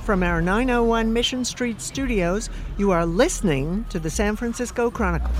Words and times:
from 0.00 0.22
our 0.22 0.40
901 0.40 1.12
Mission 1.12 1.44
Street 1.44 1.80
studios, 1.80 2.48
you 2.78 2.90
are 2.90 3.06
listening 3.06 3.84
to 3.90 3.98
the 3.98 4.10
San 4.10 4.36
Francisco 4.36 4.90
Chronicle. 4.90 5.30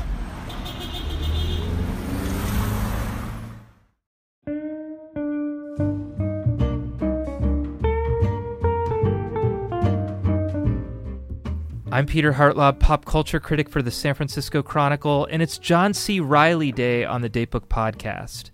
I'm 11.92 12.06
Peter 12.06 12.32
Hartlaub, 12.32 12.78
pop 12.78 13.04
culture 13.04 13.40
critic 13.40 13.68
for 13.68 13.82
the 13.82 13.90
San 13.90 14.14
Francisco 14.14 14.62
Chronicle, 14.62 15.26
and 15.26 15.42
it's 15.42 15.58
John 15.58 15.92
C. 15.92 16.20
Reilly 16.20 16.70
Day 16.70 17.04
on 17.04 17.20
the 17.20 17.28
Datebook 17.28 17.66
Podcast. 17.66 18.50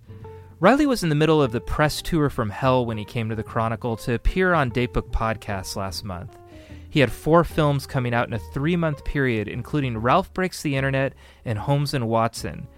Reilly 0.58 0.86
was 0.86 1.02
in 1.02 1.10
the 1.10 1.14
middle 1.14 1.42
of 1.42 1.52
the 1.52 1.60
press 1.60 2.00
tour 2.00 2.30
from 2.30 2.48
hell 2.48 2.86
when 2.86 2.96
he 2.96 3.04
came 3.04 3.28
to 3.28 3.34
the 3.34 3.42
Chronicle 3.42 3.94
to 3.98 4.14
appear 4.14 4.54
on 4.54 4.70
Datebook 4.70 5.10
Podcast 5.10 5.76
last 5.76 6.02
month. 6.02 6.34
He 6.88 7.00
had 7.00 7.12
four 7.12 7.44
films 7.44 7.86
coming 7.86 8.14
out 8.14 8.26
in 8.26 8.32
a 8.32 8.38
three 8.38 8.74
month 8.74 9.04
period, 9.04 9.48
including 9.48 9.98
Ralph 9.98 10.32
Breaks 10.32 10.62
the 10.62 10.74
Internet 10.74 11.12
and 11.44 11.58
Holmes 11.58 11.92
and 11.92 12.08
Watson. 12.08 12.68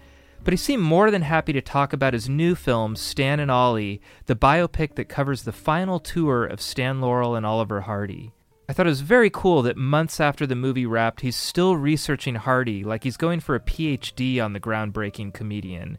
But 0.43 0.51
he 0.51 0.57
seemed 0.57 0.83
more 0.83 1.09
than 1.09 1.21
happy 1.21 1.53
to 1.53 1.61
talk 1.61 1.93
about 1.93 2.11
his 2.11 2.27
new 2.27 2.53
film, 2.53 2.97
Stan 2.97 3.39
and 3.39 3.49
Ollie, 3.49 4.01
the 4.25 4.35
biopic 4.35 4.95
that 4.95 5.07
covers 5.07 5.43
the 5.43 5.53
final 5.53 6.01
tour 6.01 6.45
of 6.45 6.59
Stan 6.59 6.99
Laurel 6.99 7.35
and 7.35 7.45
Oliver 7.45 7.81
Hardy. 7.81 8.33
I 8.67 8.73
thought 8.73 8.87
it 8.87 8.89
was 8.89 9.01
very 9.01 9.29
cool 9.29 9.61
that 9.61 9.77
months 9.77 10.19
after 10.19 10.45
the 10.45 10.53
movie 10.53 10.85
wrapped, 10.85 11.21
he's 11.21 11.37
still 11.37 11.77
researching 11.77 12.35
Hardy 12.35 12.83
like 12.83 13.05
he's 13.05 13.15
going 13.15 13.39
for 13.39 13.55
a 13.55 13.61
PhD 13.61 14.43
on 14.43 14.51
the 14.51 14.59
groundbreaking 14.59 15.33
comedian. 15.33 15.97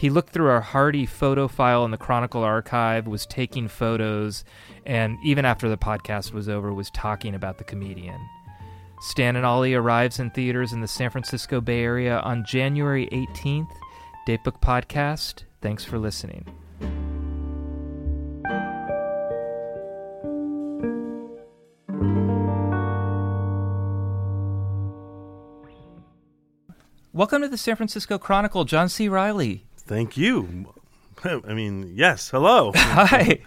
He 0.00 0.08
looked 0.08 0.32
through 0.32 0.48
our 0.48 0.62
Hardy 0.62 1.04
photo 1.04 1.46
file 1.46 1.84
in 1.84 1.90
the 1.90 1.98
Chronicle 1.98 2.42
archive, 2.42 3.06
was 3.06 3.26
taking 3.26 3.68
photos, 3.68 4.44
and 4.86 5.18
even 5.22 5.44
after 5.44 5.68
the 5.68 5.76
podcast 5.76 6.32
was 6.32 6.48
over, 6.48 6.72
was 6.72 6.90
talking 6.92 7.34
about 7.34 7.58
the 7.58 7.64
comedian. 7.64 8.18
Stan 9.02 9.36
and 9.36 9.44
Ollie 9.44 9.74
arrives 9.74 10.18
in 10.18 10.30
theaters 10.30 10.72
in 10.72 10.80
the 10.80 10.88
San 10.88 11.10
Francisco 11.10 11.60
Bay 11.60 11.82
Area 11.82 12.18
on 12.20 12.46
January 12.46 13.10
18th. 13.12 13.68
Datebook 14.26 14.62
Podcast, 14.62 15.42
thanks 15.60 15.84
for 15.84 15.98
listening. 15.98 16.46
Welcome 27.12 27.42
to 27.42 27.48
the 27.48 27.58
San 27.58 27.76
Francisco 27.76 28.16
Chronicle, 28.16 28.64
John 28.64 28.88
C. 28.88 29.06
Reilly. 29.06 29.66
Thank 29.90 30.16
you. 30.16 30.72
I 31.24 31.52
mean, 31.52 31.94
yes. 31.96 32.30
Hello. 32.30 32.70
Hi. 32.76 33.40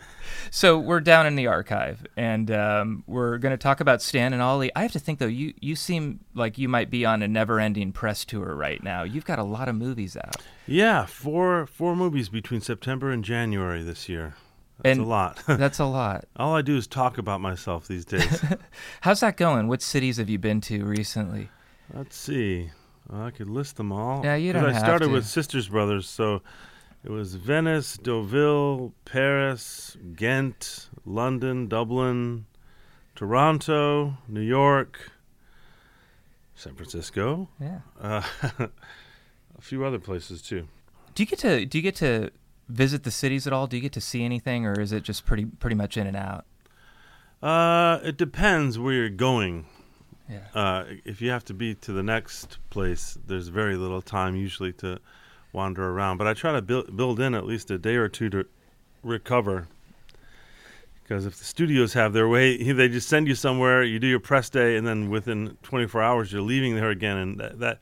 So 0.51 0.77
we're 0.77 0.99
down 0.99 1.25
in 1.25 1.37
the 1.37 1.47
archive, 1.47 2.05
and 2.17 2.51
um, 2.51 3.05
we're 3.07 3.37
going 3.37 3.53
to 3.53 3.57
talk 3.57 3.79
about 3.79 4.01
Stan 4.01 4.33
and 4.33 4.41
Ollie. 4.41 4.69
I 4.75 4.81
have 4.81 4.91
to 4.91 4.99
think 4.99 5.19
though, 5.19 5.25
you 5.25 5.53
you 5.61 5.77
seem 5.77 6.19
like 6.33 6.57
you 6.57 6.67
might 6.67 6.89
be 6.89 7.05
on 7.05 7.21
a 7.21 7.29
never-ending 7.29 7.93
press 7.93 8.25
tour 8.25 8.55
right 8.55 8.83
now. 8.83 9.03
You've 9.03 9.23
got 9.23 9.39
a 9.39 9.43
lot 9.43 9.69
of 9.69 9.75
movies 9.75 10.17
out. 10.17 10.35
Yeah, 10.67 11.05
four 11.05 11.65
four 11.65 11.95
movies 11.95 12.27
between 12.27 12.59
September 12.59 13.09
and 13.09 13.23
January 13.23 13.81
this 13.81 14.09
year. 14.09 14.35
That's 14.81 14.97
And 14.97 15.05
a 15.05 15.07
lot. 15.07 15.41
That's 15.47 15.79
a 15.79 15.85
lot. 15.85 16.25
All 16.35 16.53
I 16.53 16.61
do 16.61 16.75
is 16.75 16.87
talk 16.87 17.17
about 17.17 17.39
myself 17.39 17.87
these 17.87 18.03
days. 18.03 18.43
How's 18.99 19.21
that 19.21 19.37
going? 19.37 19.69
What 19.69 19.81
cities 19.81 20.17
have 20.17 20.29
you 20.29 20.39
been 20.39 20.59
to 20.61 20.83
recently? 20.83 21.51
Let's 21.93 22.17
see. 22.17 22.71
I 23.11 23.31
could 23.31 23.49
list 23.49 23.77
them 23.77 23.91
all. 23.91 24.21
Yeah, 24.23 24.35
you 24.35 24.53
don't 24.53 24.65
I 24.65 24.77
started 24.77 25.07
to. 25.07 25.11
with 25.11 25.25
Sisters 25.25 25.67
Brothers, 25.69 26.07
so 26.07 26.41
it 27.03 27.11
was 27.11 27.35
Venice, 27.35 27.97
Deauville, 27.97 28.93
Paris, 29.05 29.97
Ghent, 30.15 30.89
London, 31.05 31.67
Dublin, 31.67 32.45
Toronto, 33.15 34.17
New 34.27 34.41
York, 34.41 35.11
San 36.55 36.75
Francisco, 36.75 37.49
Yeah. 37.59 37.79
uh, 37.99 38.21
a 38.59 38.69
few 39.61 39.83
other 39.85 39.99
places 39.99 40.41
too. 40.41 40.67
Do 41.15 41.23
you 41.23 41.27
get 41.27 41.39
to 41.39 41.65
do 41.65 41.77
you 41.77 41.81
get 41.81 41.95
to 41.97 42.31
visit 42.69 43.03
the 43.03 43.11
cities 43.11 43.45
at 43.45 43.53
all? 43.53 43.67
Do 43.67 43.75
you 43.75 43.81
get 43.81 43.93
to 43.93 44.01
see 44.01 44.23
anything, 44.23 44.65
or 44.65 44.79
is 44.79 44.91
it 44.91 45.03
just 45.03 45.25
pretty 45.25 45.45
pretty 45.45 45.75
much 45.75 45.97
in 45.97 46.07
and 46.07 46.15
out? 46.17 46.45
Uh, 47.41 47.99
it 48.03 48.17
depends 48.17 48.79
where 48.79 48.93
you're 48.93 49.09
going. 49.09 49.65
Yeah. 50.29 50.39
Uh, 50.53 50.85
if 51.05 51.21
you 51.21 51.29
have 51.31 51.45
to 51.45 51.53
be 51.53 51.75
to 51.75 51.91
the 51.91 52.03
next 52.03 52.57
place, 52.69 53.17
there's 53.27 53.49
very 53.49 53.75
little 53.75 54.01
time 54.01 54.35
usually 54.35 54.71
to 54.73 54.99
wander 55.51 55.89
around. 55.89 56.17
But 56.17 56.27
I 56.27 56.33
try 56.33 56.53
to 56.53 56.61
build 56.61 56.95
build 56.95 57.19
in 57.19 57.35
at 57.35 57.45
least 57.45 57.69
a 57.71 57.77
day 57.77 57.95
or 57.95 58.07
two 58.07 58.29
to 58.29 58.45
recover. 59.03 59.67
Because 61.03 61.25
if 61.25 61.37
the 61.37 61.43
studios 61.43 61.93
have 61.93 62.13
their 62.13 62.27
way, 62.27 62.57
they 62.73 62.87
just 62.87 63.09
send 63.09 63.27
you 63.27 63.35
somewhere, 63.35 63.83
you 63.83 63.99
do 63.99 64.07
your 64.07 64.19
press 64.19 64.49
day, 64.49 64.77
and 64.77 64.87
then 64.87 65.09
within 65.09 65.57
24 65.63 66.01
hours 66.01 66.31
you're 66.31 66.41
leaving 66.41 66.75
there 66.75 66.89
again, 66.89 67.17
and 67.17 67.39
that, 67.39 67.59
that 67.59 67.79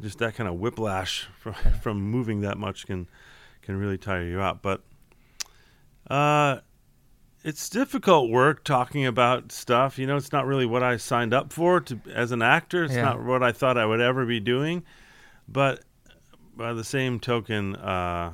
just 0.00 0.18
that 0.18 0.34
kind 0.34 0.48
of 0.48 0.56
whiplash 0.56 1.28
from, 1.38 1.54
from 1.82 2.00
moving 2.00 2.40
that 2.40 2.58
much 2.58 2.86
can 2.86 3.06
can 3.62 3.78
really 3.78 3.98
tire 3.98 4.24
you 4.24 4.40
out. 4.40 4.62
But 4.62 4.82
uh, 6.08 6.60
it's 7.44 7.68
difficult 7.68 8.30
work 8.30 8.64
talking 8.64 9.04
about 9.06 9.52
stuff. 9.52 9.98
You 9.98 10.06
know, 10.06 10.16
it's 10.16 10.32
not 10.32 10.46
really 10.46 10.66
what 10.66 10.82
I 10.82 10.96
signed 10.96 11.34
up 11.34 11.52
for 11.52 11.78
to 11.80 12.00
as 12.12 12.32
an 12.32 12.42
actor. 12.42 12.84
It's 12.84 12.94
Yeah. 12.94 13.02
not 13.02 13.22
what 13.22 13.42
I 13.42 13.52
thought 13.52 13.76
I 13.76 13.84
would 13.84 14.00
ever 14.00 14.24
be 14.24 14.40
doing. 14.40 14.82
But 15.46 15.84
by 16.56 16.72
the 16.72 16.84
same 16.84 17.20
token, 17.20 17.76
uh, 17.76 18.32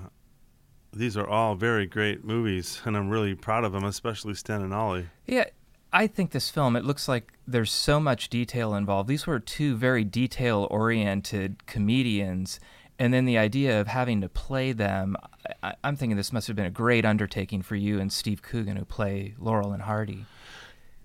these 0.93 1.17
are 1.17 1.27
all 1.27 1.57
very 1.57 1.87
great 1.87 2.25
movies, 2.25 2.81
and 2.85 2.97
I'm 2.97 3.09
really 3.09 3.35
proud 3.35 3.65
of 3.65 3.73
them, 3.73 3.85
especially 3.85 4.35
Stan 4.35 4.63
and 4.63 4.73
Ollie. 4.73 5.09
Yeah, 5.27 5.47
I 5.93 6.07
think 6.07 6.31
this 6.31 6.49
film, 6.51 6.77
it 6.77 6.85
looks 6.85 7.09
like 7.09 7.33
there's 7.49 7.73
so 7.73 7.99
much 7.99 8.29
detail 8.29 8.75
involved. 8.75 9.09
These 9.09 9.27
were 9.27 9.41
two 9.41 9.77
very 9.77 10.05
detail 10.05 10.69
oriented 10.71 11.67
comedians. 11.67 12.61
And 13.01 13.15
then 13.15 13.25
the 13.25 13.39
idea 13.39 13.81
of 13.81 13.87
having 13.87 14.21
to 14.21 14.29
play 14.29 14.73
them, 14.73 15.17
I, 15.63 15.73
I'm 15.83 15.97
thinking 15.97 16.19
this 16.19 16.35
must 16.35 16.47
have 16.49 16.55
been 16.55 16.67
a 16.67 16.71
great 16.71 17.07
undertaking 17.07 17.63
for 17.63 17.75
you 17.75 17.99
and 17.99 18.13
Steve 18.13 18.43
Coogan, 18.43 18.77
who 18.77 18.85
play 18.85 19.35
Laurel 19.39 19.73
and 19.73 19.83
Hardy. 19.83 20.27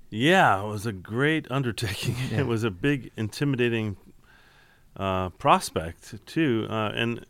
Yeah, 0.09 0.61
it 0.61 0.67
was 0.67 0.85
a 0.85 0.91
great 0.91 1.49
undertaking. 1.49 2.15
Yeah. 2.31 2.39
It 2.39 2.47
was 2.47 2.65
a 2.65 2.69
big, 2.69 3.11
intimidating 3.15 3.95
uh, 4.97 5.29
prospect 5.29 6.25
too, 6.25 6.67
uh, 6.69 6.91
and 6.93 7.25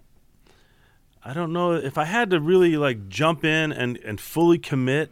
I 1.23 1.33
don't 1.33 1.53
know 1.53 1.73
if 1.73 1.97
I 1.97 2.05
had 2.05 2.29
to 2.31 2.39
really 2.39 2.77
like 2.77 3.07
jump 3.07 3.43
in 3.43 3.71
and 3.71 3.97
and 3.97 4.21
fully 4.21 4.59
commit 4.59 5.11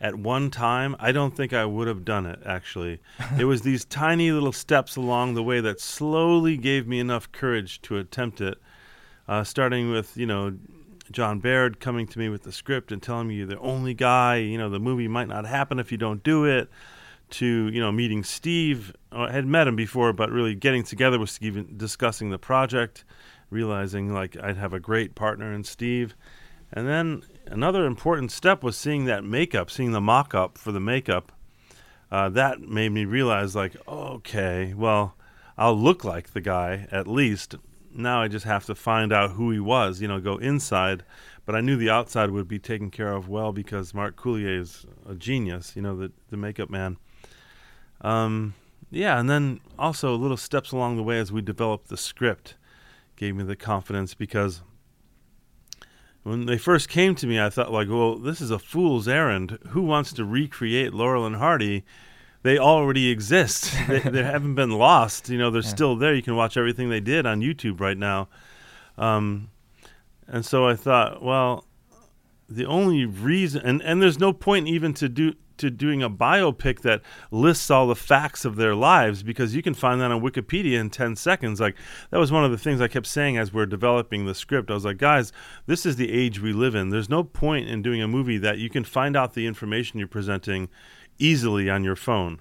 at 0.00 0.14
one 0.14 0.50
time. 0.50 0.94
I 0.98 1.12
don't 1.12 1.34
think 1.34 1.52
I 1.52 1.64
would 1.64 1.88
have 1.88 2.04
done 2.04 2.26
it. 2.26 2.40
Actually, 2.44 3.00
it 3.38 3.44
was 3.44 3.62
these 3.62 3.84
tiny 3.84 4.30
little 4.30 4.52
steps 4.52 4.96
along 4.96 5.34
the 5.34 5.42
way 5.42 5.60
that 5.60 5.80
slowly 5.80 6.56
gave 6.56 6.86
me 6.86 7.00
enough 7.00 7.32
courage 7.32 7.80
to 7.82 7.96
attempt 7.96 8.40
it. 8.40 8.58
Uh, 9.28 9.42
starting 9.42 9.90
with 9.90 10.16
you 10.16 10.26
know 10.26 10.56
Jon 11.10 11.40
Baird 11.40 11.80
coming 11.80 12.06
to 12.08 12.18
me 12.18 12.28
with 12.28 12.42
the 12.42 12.52
script 12.52 12.92
and 12.92 13.02
telling 13.02 13.28
me 13.28 13.36
you're 13.36 13.46
the 13.46 13.58
only 13.58 13.94
guy. 13.94 14.36
You 14.36 14.58
know 14.58 14.70
the 14.70 14.80
movie 14.80 15.08
might 15.08 15.28
not 15.28 15.46
happen 15.46 15.78
if 15.78 15.90
you 15.92 15.98
don't 15.98 16.22
do 16.22 16.44
it. 16.44 16.68
To 17.30 17.46
you 17.46 17.80
know 17.80 17.90
meeting 17.90 18.22
Steve, 18.22 18.94
uh, 19.10 19.22
I 19.22 19.32
had 19.32 19.46
met 19.46 19.66
him 19.66 19.74
before, 19.74 20.12
but 20.12 20.30
really 20.30 20.54
getting 20.54 20.84
together 20.84 21.18
with 21.18 21.30
Steve 21.30 21.56
and 21.56 21.76
discussing 21.76 22.30
the 22.30 22.38
project, 22.38 23.04
realizing 23.50 24.14
like 24.14 24.36
I'd 24.40 24.56
have 24.56 24.72
a 24.72 24.78
great 24.78 25.16
partner 25.16 25.52
in 25.52 25.64
Steve, 25.64 26.14
and 26.72 26.86
then 26.86 27.24
another 27.46 27.84
important 27.84 28.30
step 28.30 28.62
was 28.62 28.76
seeing 28.76 29.06
that 29.06 29.24
makeup, 29.24 29.72
seeing 29.72 29.90
the 29.90 30.00
mock-up 30.00 30.56
for 30.56 30.70
the 30.70 30.78
makeup. 30.78 31.32
Uh, 32.12 32.28
that 32.28 32.60
made 32.60 32.92
me 32.92 33.04
realize 33.04 33.56
like 33.56 33.76
okay, 33.88 34.72
well 34.72 35.16
I'll 35.58 35.76
look 35.76 36.04
like 36.04 36.32
the 36.32 36.40
guy 36.40 36.86
at 36.92 37.08
least. 37.08 37.56
Now 37.96 38.20
I 38.20 38.28
just 38.28 38.44
have 38.44 38.66
to 38.66 38.74
find 38.74 39.12
out 39.12 39.32
who 39.32 39.50
he 39.50 39.58
was, 39.58 40.00
you 40.00 40.08
know, 40.08 40.20
go 40.20 40.36
inside. 40.36 41.02
But 41.44 41.54
I 41.54 41.60
knew 41.60 41.76
the 41.76 41.90
outside 41.90 42.30
would 42.30 42.48
be 42.48 42.58
taken 42.58 42.90
care 42.90 43.12
of 43.12 43.28
well 43.28 43.52
because 43.52 43.94
Mark 43.94 44.16
Coulier 44.16 44.60
is 44.60 44.84
a 45.08 45.14
genius, 45.14 45.74
you 45.76 45.82
know, 45.82 45.96
the 45.96 46.12
the 46.28 46.36
makeup 46.36 46.68
man. 46.68 46.98
Um, 48.00 48.54
yeah, 48.90 49.18
and 49.18 49.30
then 49.30 49.60
also 49.78 50.14
little 50.14 50.36
steps 50.36 50.72
along 50.72 50.96
the 50.96 51.02
way 51.02 51.18
as 51.18 51.32
we 51.32 51.40
developed 51.40 51.88
the 51.88 51.96
script 51.96 52.56
gave 53.16 53.34
me 53.34 53.44
the 53.44 53.56
confidence 53.56 54.14
because 54.14 54.62
when 56.22 56.46
they 56.46 56.58
first 56.58 56.88
came 56.88 57.14
to 57.14 57.26
me, 57.26 57.40
I 57.40 57.50
thought 57.50 57.72
like, 57.72 57.88
well, 57.88 58.16
this 58.16 58.40
is 58.40 58.50
a 58.50 58.58
fool's 58.58 59.08
errand. 59.08 59.58
Who 59.68 59.82
wants 59.82 60.12
to 60.14 60.24
recreate 60.24 60.92
Laurel 60.92 61.24
and 61.24 61.36
Hardy? 61.36 61.84
They 62.46 62.58
already 62.58 63.10
exist. 63.10 63.74
they, 63.88 63.98
they 63.98 64.22
haven't 64.22 64.54
been 64.54 64.70
lost. 64.70 65.28
You 65.28 65.36
know, 65.36 65.50
they're 65.50 65.62
Yeah. 65.62 65.68
still 65.68 65.96
there. 65.96 66.14
You 66.14 66.22
can 66.22 66.36
watch 66.36 66.56
everything 66.56 66.88
they 66.90 67.00
did 67.00 67.26
on 67.26 67.40
YouTube 67.40 67.80
right 67.80 67.98
now. 67.98 68.28
Um, 68.96 69.50
and 70.28 70.46
so 70.46 70.64
I 70.64 70.76
thought, 70.76 71.24
well, 71.24 71.64
the 72.48 72.64
only 72.64 73.04
reason, 73.04 73.62
and, 73.64 73.82
and 73.82 74.00
there's 74.00 74.20
no 74.20 74.32
point 74.32 74.68
even 74.68 74.94
to 74.94 75.08
do 75.08 75.34
to 75.56 75.70
doing 75.70 76.02
a 76.02 76.10
biopic 76.10 76.82
that 76.82 77.00
lists 77.30 77.68
all 77.70 77.86
the 77.88 77.96
facts 77.96 78.44
of 78.44 78.56
their 78.56 78.74
lives 78.76 79.22
because 79.22 79.56
you 79.56 79.62
can 79.62 79.72
find 79.74 80.00
that 80.00 80.10
on 80.12 80.20
Wikipedia 80.20 80.78
in 80.78 80.90
10 80.90 81.16
seconds. 81.16 81.60
Like 81.60 81.74
that 82.10 82.18
was 82.18 82.30
one 82.30 82.44
of 82.44 82.50
the 82.50 82.58
things 82.58 82.80
I 82.80 82.88
kept 82.88 83.06
saying 83.06 83.38
as 83.38 83.52
we're 83.54 83.64
developing 83.66 84.26
the 84.26 84.34
script. 84.34 84.70
I 84.70 84.74
was 84.74 84.84
like, 84.84 84.98
guys, 84.98 85.32
this 85.64 85.86
is 85.86 85.96
the 85.96 86.12
age 86.12 86.40
we 86.40 86.52
live 86.52 86.74
in. 86.76 86.90
There's 86.90 87.08
no 87.08 87.24
point 87.24 87.68
in 87.70 87.80
doing 87.82 88.02
a 88.02 88.06
movie 88.06 88.38
that 88.38 88.58
you 88.58 88.68
can 88.68 88.84
find 88.84 89.16
out 89.16 89.32
the 89.32 89.46
information 89.46 89.98
you're 89.98 90.06
presenting 90.06 90.68
easily 91.18 91.68
on 91.70 91.84
your 91.84 91.96
phone. 91.96 92.40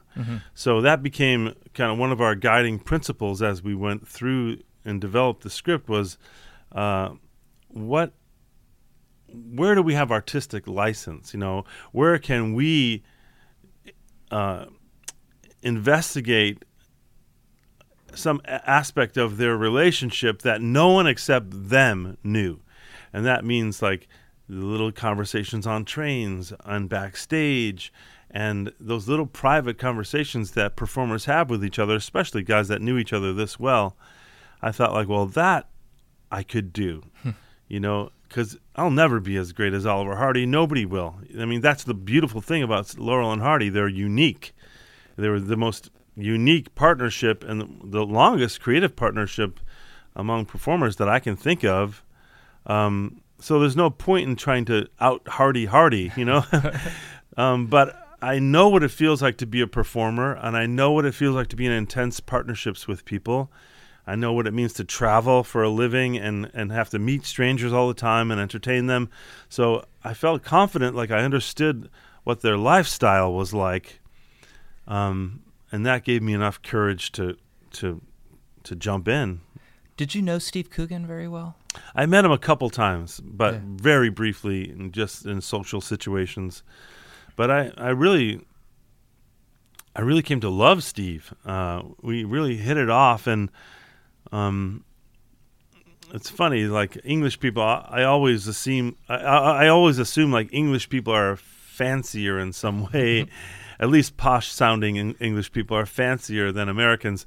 So 0.54 0.81
that 0.81 1.01
became 1.04 1.54
kind 1.74 1.92
of 1.92 1.98
one 1.98 2.12
of 2.12 2.22
our 2.22 2.36
guiding 2.36 2.80
principles 2.80 3.42
as 3.42 3.62
we 3.63 3.75
went 3.75 4.07
through 4.07 4.57
and 4.83 5.01
developed 5.01 5.44
the 5.44 5.50
script 5.50 5.89
was 5.89 6.18
uh, 6.72 7.12
what 7.69 8.13
where 9.33 9.75
do 9.75 9.81
we 9.81 9.94
have 9.95 10.12
artistic 10.12 10.68
license? 10.68 11.33
You 11.33 11.39
know, 11.39 11.66
where 11.92 12.18
can 12.19 12.54
we 12.54 13.04
uh, 14.31 14.66
investigate 15.62 16.63
some 18.13 18.39
aspect 18.45 19.18
of 19.18 19.36
their 19.38 19.57
relationship 19.57 20.42
that 20.44 20.62
no 20.62 20.89
one 20.89 21.07
except 21.07 21.48
them 21.69 22.18
knew? 22.24 22.62
And 23.12 23.25
that 23.25 23.44
means 23.44 23.81
like 23.81 24.07
the 24.48 24.63
little 24.63 24.92
conversations 24.92 25.66
on 25.68 25.86
trains 25.86 26.54
and 26.63 26.88
backstage 26.88 27.92
and 28.36 28.74
those 28.82 29.08
little 29.08 29.26
private 29.26 29.78
conversations 29.78 30.52
that 30.52 30.76
performers 30.76 31.24
have 31.24 31.50
with 31.50 31.64
each 31.64 31.80
other, 31.80 31.96
especially 31.96 32.44
guys 32.44 32.68
that 32.68 32.82
knew 32.82 32.98
each 32.98 33.14
other 33.14 33.32
this 33.32 33.58
well. 33.58 33.96
I 34.62 34.74
thought 34.74 34.92
like, 34.92 35.08
well, 35.08 35.26
that 35.26 35.70
I 36.30 36.44
could 36.44 36.74
do, 36.74 37.04
you 37.70 37.80
know, 37.80 38.12
because 38.28 38.58
I'll 38.76 38.92
never 38.92 39.22
be 39.22 39.38
as 39.38 39.54
great 39.54 39.74
as 39.74 39.86
Oliver 39.86 40.18
Hardy. 40.18 40.46
Nobody 40.46 40.86
will. 40.86 41.16
I 41.40 41.46
mean, 41.46 41.62
that's 41.62 41.86
the 41.86 41.94
beautiful 41.94 42.42
thing 42.42 42.62
about 42.62 42.98
Laurel 42.98 43.32
and 43.32 43.42
Hardy. 43.42 43.70
They're 43.70 43.88
unique. 43.88 44.54
They 45.16 45.30
were 45.30 45.40
the 45.40 45.56
most 45.56 45.90
unique 46.18 46.76
partnership 46.76 47.42
and 47.46 47.62
the, 47.62 47.70
the 47.84 48.06
longest 48.06 48.60
creative 48.60 48.98
partnership 48.98 49.62
among 50.14 50.44
performers 50.46 50.98
that 50.98 51.08
I 51.08 51.20
can 51.20 51.38
think 51.38 51.64
of. 51.64 52.04
Um, 52.66 53.22
so 53.40 53.62
there's 53.62 53.78
no 53.78 53.90
point 53.90 54.28
in 54.28 54.36
trying 54.36 54.66
to 54.66 54.90
out 55.00 55.26
Hardy 55.26 55.68
Hardy, 55.68 56.12
you 56.18 56.26
know. 56.26 56.44
um, 57.38 57.68
but 57.68 58.05
I 58.25 58.39
know 58.39 58.69
what 58.69 58.81
it 58.81 58.89
feels 58.89 59.22
like 59.22 59.38
to 59.38 59.45
be 59.45 59.62
a 59.62 59.68
performer, 59.68 60.33
and 60.33 60.57
I 60.57 60.66
know 60.66 60.92
what 60.92 61.06
it 61.06 61.13
feels 61.13 61.36
like 61.36 61.48
to 61.50 61.56
be 61.56 61.68
in 61.68 61.72
intense 61.72 62.19
partnerships 62.19 62.88
with 62.88 63.06
people. 63.06 63.51
I 64.07 64.16
know 64.16 64.33
what 64.33 64.48
it 64.48 64.54
means 64.54 64.74
to 64.74 64.83
travel 64.83 65.44
for 65.44 65.62
a 65.62 65.69
living 65.69 66.18
and, 66.18 66.50
and 66.54 66.72
have 66.72 66.89
to 66.89 67.00
meet 67.00 67.25
strangers 67.25 67.72
all 67.72 67.88
the 67.88 67.94
time 67.94 68.31
and 68.31 68.42
entertain 68.42 68.88
them. 68.88 69.10
So 69.48 69.86
I 70.04 70.16
felt 70.16 70.44
confident, 70.44 70.95
like 70.95 71.12
I 71.12 71.19
understood 71.24 71.89
what 72.24 72.42
their 72.42 72.57
lifestyle 72.57 73.31
was 73.31 73.54
like, 73.54 74.00
um, 74.88 75.44
and 75.71 75.86
that 75.86 76.04
gave 76.04 76.24
me 76.24 76.33
enough 76.33 76.62
courage 76.63 77.12
to 77.13 77.38
to 77.74 78.01
to 78.63 78.75
jump 78.75 79.07
in. 79.07 79.42
Did 79.98 80.16
you 80.16 80.24
know 80.24 80.39
Steve 80.39 80.71
Coogan 80.71 81.06
very 81.06 81.28
well? 81.28 81.57
I 81.94 82.07
met 82.07 82.25
him 82.25 82.31
a 82.31 82.39
couple 82.39 82.71
times, 82.71 83.19
but 83.24 83.54
Yeah. 83.54 83.60
very 83.63 84.10
briefly, 84.10 84.71
and 84.71 84.92
just 84.92 85.28
in 85.28 85.42
social 85.42 85.81
situations. 85.81 86.63
But 87.36 87.52
I, 87.52 87.72
I 87.78 87.90
really, 87.90 88.42
I 89.96 90.02
really 90.02 90.22
came 90.22 90.40
to 90.42 90.50
love 90.50 90.84
Steve. 90.84 91.34
Uh, 91.46 91.84
we 92.02 92.24
really 92.24 92.58
hit 92.58 92.78
it 92.78 92.90
off, 92.90 93.28
and 93.28 93.50
um, 94.32 94.84
it's 96.14 96.30
funny. 96.30 96.66
Like 96.66 96.98
English 97.04 97.40
people, 97.40 97.64
I, 97.64 97.86
I 97.90 98.04
always 98.04 98.48
assume, 98.48 98.96
I, 99.10 99.16
I, 99.16 99.66
I 99.66 99.68
always 99.68 100.00
assume 100.00 100.32
like 100.32 100.54
English 100.54 100.90
people 100.90 101.14
are 101.14 101.36
fancier 101.36 102.40
in 102.40 102.54
some 102.54 102.92
way. 102.92 103.28
At 103.78 103.90
least 103.90 104.16
posh-sounding 104.16 104.98
en- 104.98 105.16
English 105.20 105.52
people 105.52 105.76
are 105.76 105.86
fancier 105.86 106.54
than 106.54 106.70
Americans. 106.70 107.26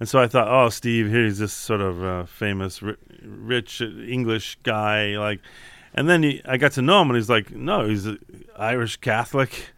And 0.00 0.08
so 0.08 0.18
I 0.18 0.26
thought, 0.26 0.48
oh, 0.48 0.70
Steve, 0.70 1.10
here's 1.10 1.36
this 1.36 1.52
sort 1.52 1.82
of 1.82 2.02
uh, 2.02 2.24
famous, 2.24 2.80
ri- 2.80 2.96
rich 3.22 3.82
English 3.82 4.56
guy. 4.62 5.18
Like, 5.18 5.40
and 5.94 6.08
then 6.08 6.22
he, 6.22 6.42
I 6.44 6.56
got 6.56 6.72
to 6.72 6.82
know 6.82 7.02
him, 7.02 7.10
and 7.10 7.16
he's 7.16 7.30
like, 7.30 7.50
no, 7.50 7.88
he's 7.88 8.06
a 8.06 8.18
Irish 8.56 8.96
Catholic, 8.98 9.70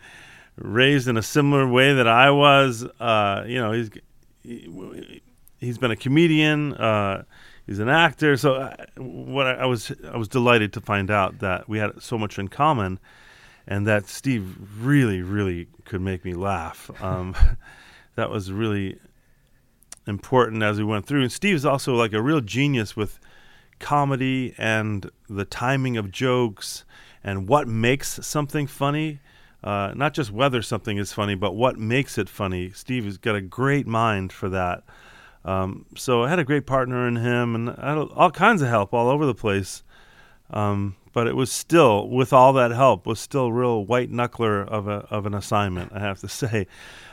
raised 0.56 1.08
in 1.08 1.16
a 1.16 1.22
similar 1.22 1.66
way 1.68 1.94
that 1.94 2.06
I 2.06 2.30
was. 2.30 2.84
Uh, 3.00 3.44
you 3.46 3.58
know, 3.58 3.72
he's 3.72 3.90
he, 4.42 5.22
he's 5.58 5.78
been 5.78 5.90
a 5.90 5.96
comedian. 5.96 6.74
Uh, 6.74 7.24
he's 7.66 7.78
an 7.78 7.88
actor. 7.88 8.36
So 8.36 8.56
I, 8.56 8.86
what 8.96 9.46
I, 9.46 9.52
I 9.54 9.66
was 9.66 9.92
I 10.10 10.16
was 10.16 10.28
delighted 10.28 10.72
to 10.74 10.80
find 10.80 11.10
out 11.10 11.40
that 11.40 11.68
we 11.68 11.78
had 11.78 12.02
so 12.02 12.16
much 12.18 12.38
in 12.38 12.48
common, 12.48 12.98
and 13.66 13.86
that 13.86 14.06
Steve 14.06 14.56
really, 14.78 15.22
really 15.22 15.68
could 15.84 16.00
make 16.00 16.24
me 16.24 16.34
laugh. 16.34 16.90
Um, 17.02 17.34
that 18.14 18.30
was 18.30 18.52
really 18.52 18.98
important 20.06 20.62
as 20.62 20.78
we 20.78 20.84
went 20.84 21.06
through. 21.06 21.22
And 21.22 21.32
Steve's 21.32 21.64
also 21.64 21.94
like 21.94 22.12
a 22.12 22.22
real 22.22 22.40
genius 22.40 22.94
with 22.96 23.18
comedy 23.84 24.54
and 24.56 25.10
the 25.28 25.44
timing 25.44 25.98
of 25.98 26.10
jokes 26.10 26.84
and 27.22 27.46
what 27.46 27.68
makes 27.68 28.18
something 28.26 28.66
funny. 28.66 29.20
Uh, 29.62 29.92
not 29.94 30.14
just 30.14 30.30
whether 30.30 30.62
something 30.62 30.96
is 30.96 31.12
funny, 31.12 31.34
but 31.34 31.54
what 31.54 31.78
makes 31.78 32.16
it 32.16 32.30
funny. 32.30 32.70
Steve 32.70 33.04
has 33.04 33.18
got 33.18 33.34
a 33.34 33.42
great 33.42 33.86
mind 33.86 34.32
for 34.32 34.48
that. 34.48 34.84
Um, 35.44 35.84
so 35.96 36.22
I 36.24 36.30
had 36.30 36.38
a 36.38 36.44
great 36.44 36.66
partner 36.66 37.06
in 37.06 37.16
him, 37.16 37.54
and 37.54 37.70
I 37.70 37.90
had 37.90 37.98
all 37.98 38.30
kinds 38.30 38.62
of 38.62 38.68
help 38.68 38.94
all 38.94 39.10
over 39.10 39.26
the 39.26 39.34
place. 39.34 39.82
Um, 40.50 40.96
but 41.12 41.26
it 41.26 41.36
was 41.36 41.52
still, 41.52 42.08
with 42.08 42.32
all 42.32 42.54
that 42.54 42.70
help, 42.70 43.06
was 43.06 43.20
still 43.20 43.52
real 43.52 43.84
white 43.84 44.10
knuckler 44.10 44.66
of 44.66 44.88
a 44.88 45.06
of 45.10 45.26
an 45.26 45.34
assignment. 45.34 45.92
I 45.92 46.00
have 46.00 46.20
to 46.20 46.28
say. 46.40 46.66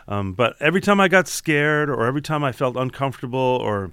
Um, 0.07 0.33
but 0.33 0.55
every 0.61 0.79
time 0.79 1.01
I 1.01 1.09
got 1.09 1.27
scared, 1.27 1.89
or 1.89 2.05
every 2.05 2.21
time 2.21 2.43
I 2.45 2.53
felt 2.53 2.77
uncomfortable, 2.77 3.59
or 3.61 3.91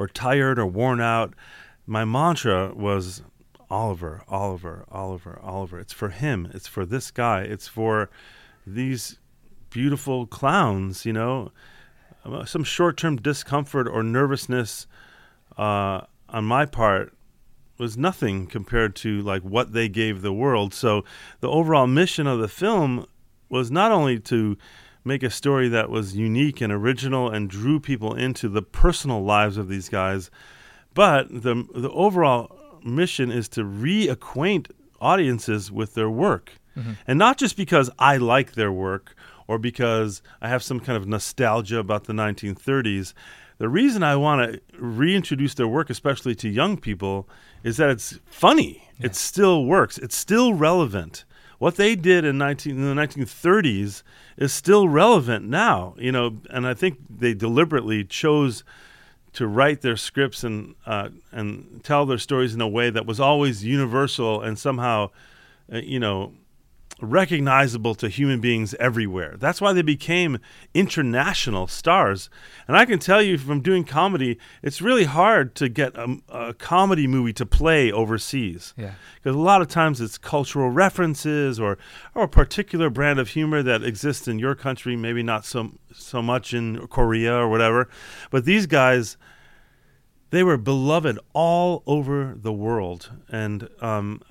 or 0.00 0.08
tired, 0.08 0.58
or 0.58 0.64
worn 0.64 0.98
out, 0.98 1.34
my 1.86 2.06
mantra 2.06 2.72
was 2.74 3.22
Oliver, 3.68 4.22
Oliver, 4.28 4.86
Oliver, 4.90 5.38
Oliver. 5.42 5.78
It's 5.78 5.92
for 5.92 6.08
him. 6.08 6.50
It's 6.54 6.66
for 6.66 6.86
this 6.86 7.10
guy. 7.10 7.42
It's 7.42 7.68
for 7.68 8.08
these 8.66 9.18
beautiful 9.68 10.26
clowns. 10.26 11.04
You 11.04 11.12
know, 11.12 11.52
some 12.46 12.64
short-term 12.64 13.16
discomfort 13.16 13.86
or 13.86 14.02
nervousness 14.02 14.86
uh, 15.58 16.00
on 16.30 16.44
my 16.46 16.64
part 16.64 17.12
was 17.76 17.98
nothing 17.98 18.46
compared 18.46 18.96
to 18.96 19.20
like 19.20 19.42
what 19.42 19.74
they 19.74 19.90
gave 19.90 20.22
the 20.22 20.32
world. 20.32 20.72
So 20.72 21.04
the 21.40 21.50
overall 21.50 21.86
mission 21.86 22.26
of 22.26 22.38
the 22.38 22.48
film 22.48 23.04
was 23.50 23.70
not 23.70 23.92
only 23.92 24.18
to 24.20 24.56
make 25.04 25.22
a 25.22 25.30
story 25.30 25.68
that 25.68 25.90
was 25.90 26.16
unique 26.16 26.60
and 26.60 26.72
original 26.72 27.30
and 27.30 27.48
drew 27.48 27.80
people 27.80 28.14
into 28.14 28.48
the 28.48 28.62
personal 28.62 29.22
lives 29.22 29.56
of 29.56 29.68
these 29.68 29.88
guys, 29.88 30.30
but 30.94 31.28
the 31.28 31.66
the 31.74 31.90
overall 31.90 32.80
mission 32.84 33.30
is 33.30 33.48
to 33.50 33.62
reacquaint 33.62 34.70
audiences 35.00 35.70
with 35.72 35.94
their 35.94 36.10
work. 36.10 36.52
Mm-hmm. 36.76 36.92
And 37.06 37.18
not 37.18 37.38
just 37.38 37.56
because 37.56 37.90
I 37.98 38.16
like 38.16 38.52
their 38.52 38.72
work 38.72 39.14
or 39.46 39.58
because 39.58 40.22
I 40.40 40.48
have 40.48 40.62
some 40.62 40.80
kind 40.80 40.96
of 40.96 41.08
nostalgia 41.08 41.78
about 41.78 42.04
the 42.04 42.12
1930s. 42.12 43.14
The 43.58 43.68
reason 43.68 44.02
I 44.02 44.16
want 44.16 44.52
to 44.52 44.60
reintroduce 44.78 45.54
their 45.54 45.68
work, 45.68 45.90
especially 45.90 46.34
to 46.36 46.48
young 46.48 46.76
people, 46.76 47.28
is 47.62 47.76
that 47.76 47.90
it's 47.90 48.18
funny. 48.26 48.88
It 49.00 49.16
still 49.16 49.64
works. 49.64 49.98
It's 49.98 50.16
still 50.16 50.54
relevant. 50.54 51.24
What 51.60 51.76
they 51.76 51.94
did 51.94 52.24
in, 52.24 52.38
19, 52.38 52.74
in 52.74 52.96
the 52.96 52.98
1930s 52.98 54.02
is 54.38 54.50
still 54.50 54.88
relevant 54.88 55.46
now. 55.46 55.94
You 55.98 56.10
know, 56.10 56.38
and 56.48 56.66
I 56.66 56.72
think 56.72 56.96
they 57.10 57.34
deliberately 57.34 58.02
chose 58.02 58.64
to 59.34 59.46
write 59.46 59.82
their 59.82 59.98
scripts 59.98 60.42
and 60.42 60.74
uh, 60.86 61.10
and 61.30 61.84
tell 61.84 62.06
their 62.06 62.16
stories 62.16 62.54
in 62.54 62.62
a 62.62 62.66
way 62.66 62.88
that 62.88 63.04
was 63.04 63.20
always 63.20 63.62
universal 63.62 64.40
and 64.40 64.58
somehow, 64.58 65.10
uh, 65.70 65.76
you 65.76 66.00
know, 66.00 66.32
recognizable 67.00 67.94
to 67.96 68.08
human 68.08 68.40
beings 68.40 68.74
everywhere. 68.74 69.36
That's 69.38 69.60
why 69.60 69.72
they 69.72 69.82
became 69.82 70.38
international 70.74 71.66
stars. 71.66 72.30
And 72.68 72.76
I 72.76 72.84
can 72.84 72.98
tell 72.98 73.22
you 73.22 73.38
from 73.38 73.60
doing 73.60 73.84
comedy, 73.84 74.38
it's 74.62 74.82
really 74.82 75.04
hard 75.04 75.54
to 75.56 75.68
get 75.68 75.96
a, 75.96 76.18
a 76.28 76.54
comedy 76.54 77.06
movie 77.06 77.32
to 77.34 77.46
play 77.46 77.90
overseas. 77.90 78.74
Yeah. 78.76 78.94
Because 79.16 79.36
a 79.36 79.40
lot 79.40 79.62
of 79.62 79.68
times 79.68 80.00
it's 80.00 80.18
cultural 80.18 80.70
references 80.70 81.58
or, 81.58 81.78
or 82.14 82.24
a 82.24 82.28
particular 82.28 82.90
brand 82.90 83.18
of 83.18 83.28
humor 83.28 83.62
that 83.62 83.82
exists 83.82 84.28
in 84.28 84.38
your 84.38 84.54
country, 84.54 84.96
maybe 84.96 85.22
not 85.22 85.44
so 85.44 85.72
so 85.92 86.22
much 86.22 86.54
in 86.54 86.86
Korea 86.88 87.34
or 87.34 87.48
whatever. 87.48 87.88
But 88.30 88.44
these 88.44 88.66
guys, 88.66 89.16
they 90.30 90.42
were 90.42 90.56
beloved 90.56 91.18
all 91.32 91.82
over 91.86 92.34
the 92.36 92.52
world, 92.52 93.10
and 93.28 93.68
um, 93.80 94.22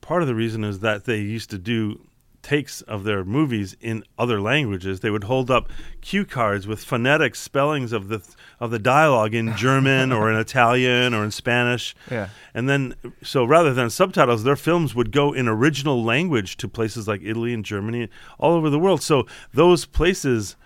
part 0.00 0.22
of 0.22 0.28
the 0.28 0.34
reason 0.34 0.64
is 0.64 0.80
that 0.80 1.04
they 1.04 1.18
used 1.18 1.50
to 1.50 1.58
do 1.58 2.07
takes 2.42 2.80
of 2.82 3.04
their 3.04 3.24
movies 3.24 3.76
in 3.80 4.04
other 4.18 4.40
languages. 4.40 5.00
They 5.00 5.10
would 5.10 5.24
hold 5.24 5.50
up 5.50 5.68
cue 6.00 6.24
cards 6.24 6.66
with 6.66 6.84
phonetic 6.84 7.34
spellings 7.34 7.92
of 7.92 8.08
the 8.08 8.22
of 8.60 8.70
the 8.70 8.78
dialogue 8.78 9.34
in 9.34 9.56
German 9.56 10.12
or 10.12 10.30
in 10.30 10.38
Italian 10.40 11.14
or 11.14 11.24
in 11.24 11.30
Spanish. 11.30 11.94
Yeah. 12.10 12.28
And 12.54 12.68
then, 12.68 12.94
so 13.22 13.44
rather 13.44 13.72
than 13.72 13.90
subtitles, 13.90 14.44
their 14.44 14.56
films 14.56 14.94
would 14.94 15.12
go 15.12 15.32
in 15.32 15.48
original 15.48 16.02
language 16.02 16.56
to 16.58 16.68
places 16.68 17.06
like 17.06 17.20
Italy 17.22 17.54
and 17.54 17.64
Germany, 17.64 18.08
all 18.38 18.54
over 18.54 18.70
the 18.70 18.78
world. 18.78 19.02
So 19.02 19.26
those 19.52 19.84
places 19.84 20.56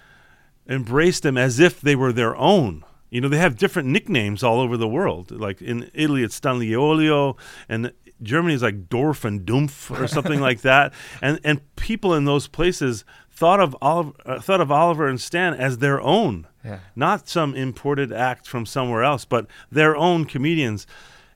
embraced 0.69 1.23
them 1.23 1.37
as 1.37 1.59
if 1.59 1.81
they 1.81 1.97
were 1.97 2.13
their 2.13 2.37
own. 2.37 2.85
You 3.11 3.21
know, 3.21 3.29
they 3.29 3.39
have 3.39 3.59
different 3.59 3.89
nicknames 3.89 4.43
all 4.43 4.59
over 4.59 4.79
the 4.79 4.89
world. 4.89 5.31
Like 5.31 5.61
in 5.61 5.91
Italy, 5.93 6.23
it's 6.23 6.41
Stanliolio, 6.41 7.37
and 7.69 7.93
Germany 8.23 8.55
is 8.55 8.63
like 8.63 8.89
Dorf 8.89 9.25
and 9.25 9.47
Dumpf 9.47 9.91
or 9.91 10.07
something 10.07 10.41
like 10.41 10.61
that. 10.63 10.93
And 11.23 11.39
and 11.45 11.61
people 11.77 12.15
in 12.15 12.25
those 12.25 12.49
places 12.49 13.05
thought 13.31 13.61
of 13.61 13.77
Oliver, 13.81 14.13
uh, 14.27 14.41
thought 14.41 14.61
of 14.61 14.71
Oliver 14.71 15.09
and 15.09 15.21
Stan 15.21 15.55
as 15.55 15.79
their 15.79 16.01
own, 16.01 16.47
Yeah. 16.65 16.79
not 16.95 17.29
some 17.29 17.55
imported 17.55 18.13
act 18.13 18.47
from 18.47 18.67
somewhere 18.67 19.03
else, 19.03 19.25
but 19.25 19.47
their 19.71 19.97
own 19.97 20.25
comedians. 20.27 20.87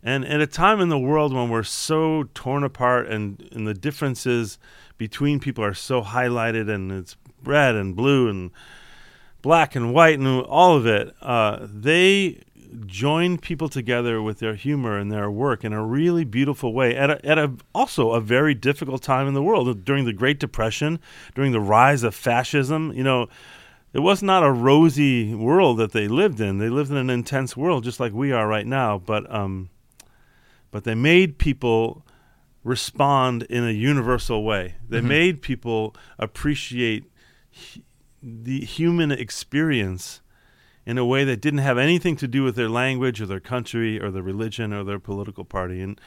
And 0.02 0.25
at 0.25 0.40
a 0.40 0.47
time 0.47 0.80
in 0.80 0.88
the 0.88 0.99
world 0.99 1.33
when 1.33 1.49
we're 1.49 1.64
so 1.64 2.25
torn 2.35 2.62
apart 2.62 3.09
and, 3.09 3.49
and 3.50 3.66
the 3.66 3.75
differences 3.75 4.59
between 4.99 5.40
people 5.40 5.64
are 5.64 5.75
so 5.75 6.02
highlighted 6.02 6.68
and 6.73 6.92
it's 6.92 7.16
red 7.42 7.75
and 7.75 7.97
blue 7.97 8.28
and 8.28 8.50
black 9.42 9.75
and 9.75 9.92
white 9.92 10.18
and 10.18 10.26
all 10.42 10.76
of 10.76 10.87
it, 10.87 11.12
uh, 11.23 11.66
they 11.68 12.42
joined 12.87 13.42
people 13.42 13.68
together 13.68 14.20
with 14.23 14.38
their 14.38 14.54
humor 14.54 14.99
and 14.99 15.11
their 15.11 15.30
work 15.30 15.64
in 15.64 15.73
a 15.73 15.85
really 15.85 16.25
beautiful 16.25 16.73
way 16.73 16.96
at 16.96 17.11
a, 17.11 17.26
at 17.26 17.38
a 17.38 17.52
also 17.75 18.12
a 18.12 18.20
very 18.20 18.54
difficult 18.54 19.02
time 19.02 19.26
in 19.28 19.35
the 19.35 19.42
world 19.42 19.85
during 19.85 20.04
the 20.04 20.12
Great 20.12 20.38
Depression, 20.40 20.99
during 21.35 21.52
the 21.52 21.61
rise 21.61 22.02
of 22.02 22.14
fascism. 22.14 22.92
You 22.92 23.04
know, 23.04 23.28
it 23.92 24.00
was 24.00 24.23
not 24.23 24.42
a 24.42 24.50
rosy 24.50 25.35
world 25.35 25.78
that 25.78 25.92
they 25.92 26.08
lived 26.08 26.40
in. 26.40 26.58
They 26.58 26.68
lived 26.68 26.90
in 26.90 26.96
an 26.96 27.11
intense 27.11 27.56
world, 27.56 27.85
just 27.85 28.00
like 28.00 28.12
we 28.12 28.32
are 28.32 28.46
right 28.49 28.66
now. 28.66 28.99
But 28.99 29.32
um, 29.35 29.70
but 30.70 30.85
they 30.85 30.94
made 30.94 31.38
people 31.38 32.04
respond 32.64 33.44
in 33.44 33.64
a 33.64 33.70
universal 33.70 34.42
way. 34.44 34.75
They 34.88 35.00
Mhm. 35.00 35.04
made 35.04 35.42
people 35.42 35.94
appreciate 36.18 37.04
the 38.23 38.61
human 38.61 39.12
experience 39.12 40.20
in 40.87 40.97
a 40.97 41.05
way 41.05 41.25
that 41.25 41.40
didn't 41.40 41.59
have 41.59 41.76
anything 41.76 42.16
to 42.16 42.28
do 42.28 42.45
with 42.45 42.55
their 42.55 42.69
language 42.69 43.21
or 43.21 43.26
their 43.26 43.40
country 43.40 44.00
or 44.00 44.11
their 44.11 44.23
religion 44.23 44.73
or 44.73 44.85
their 44.85 45.00
political 45.00 45.45
party. 45.45 45.83
And 45.83 46.00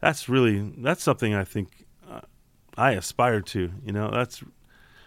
that's 0.00 0.28
really 0.28 0.72
that's 0.78 1.02
something 1.02 1.32
I 1.32 1.44
think 1.44 1.86
uh, 2.10 2.22
I 2.76 2.92
aspire 2.92 3.40
to. 3.40 3.70
You 3.84 3.92
know, 3.92 4.10
that's 4.10 4.42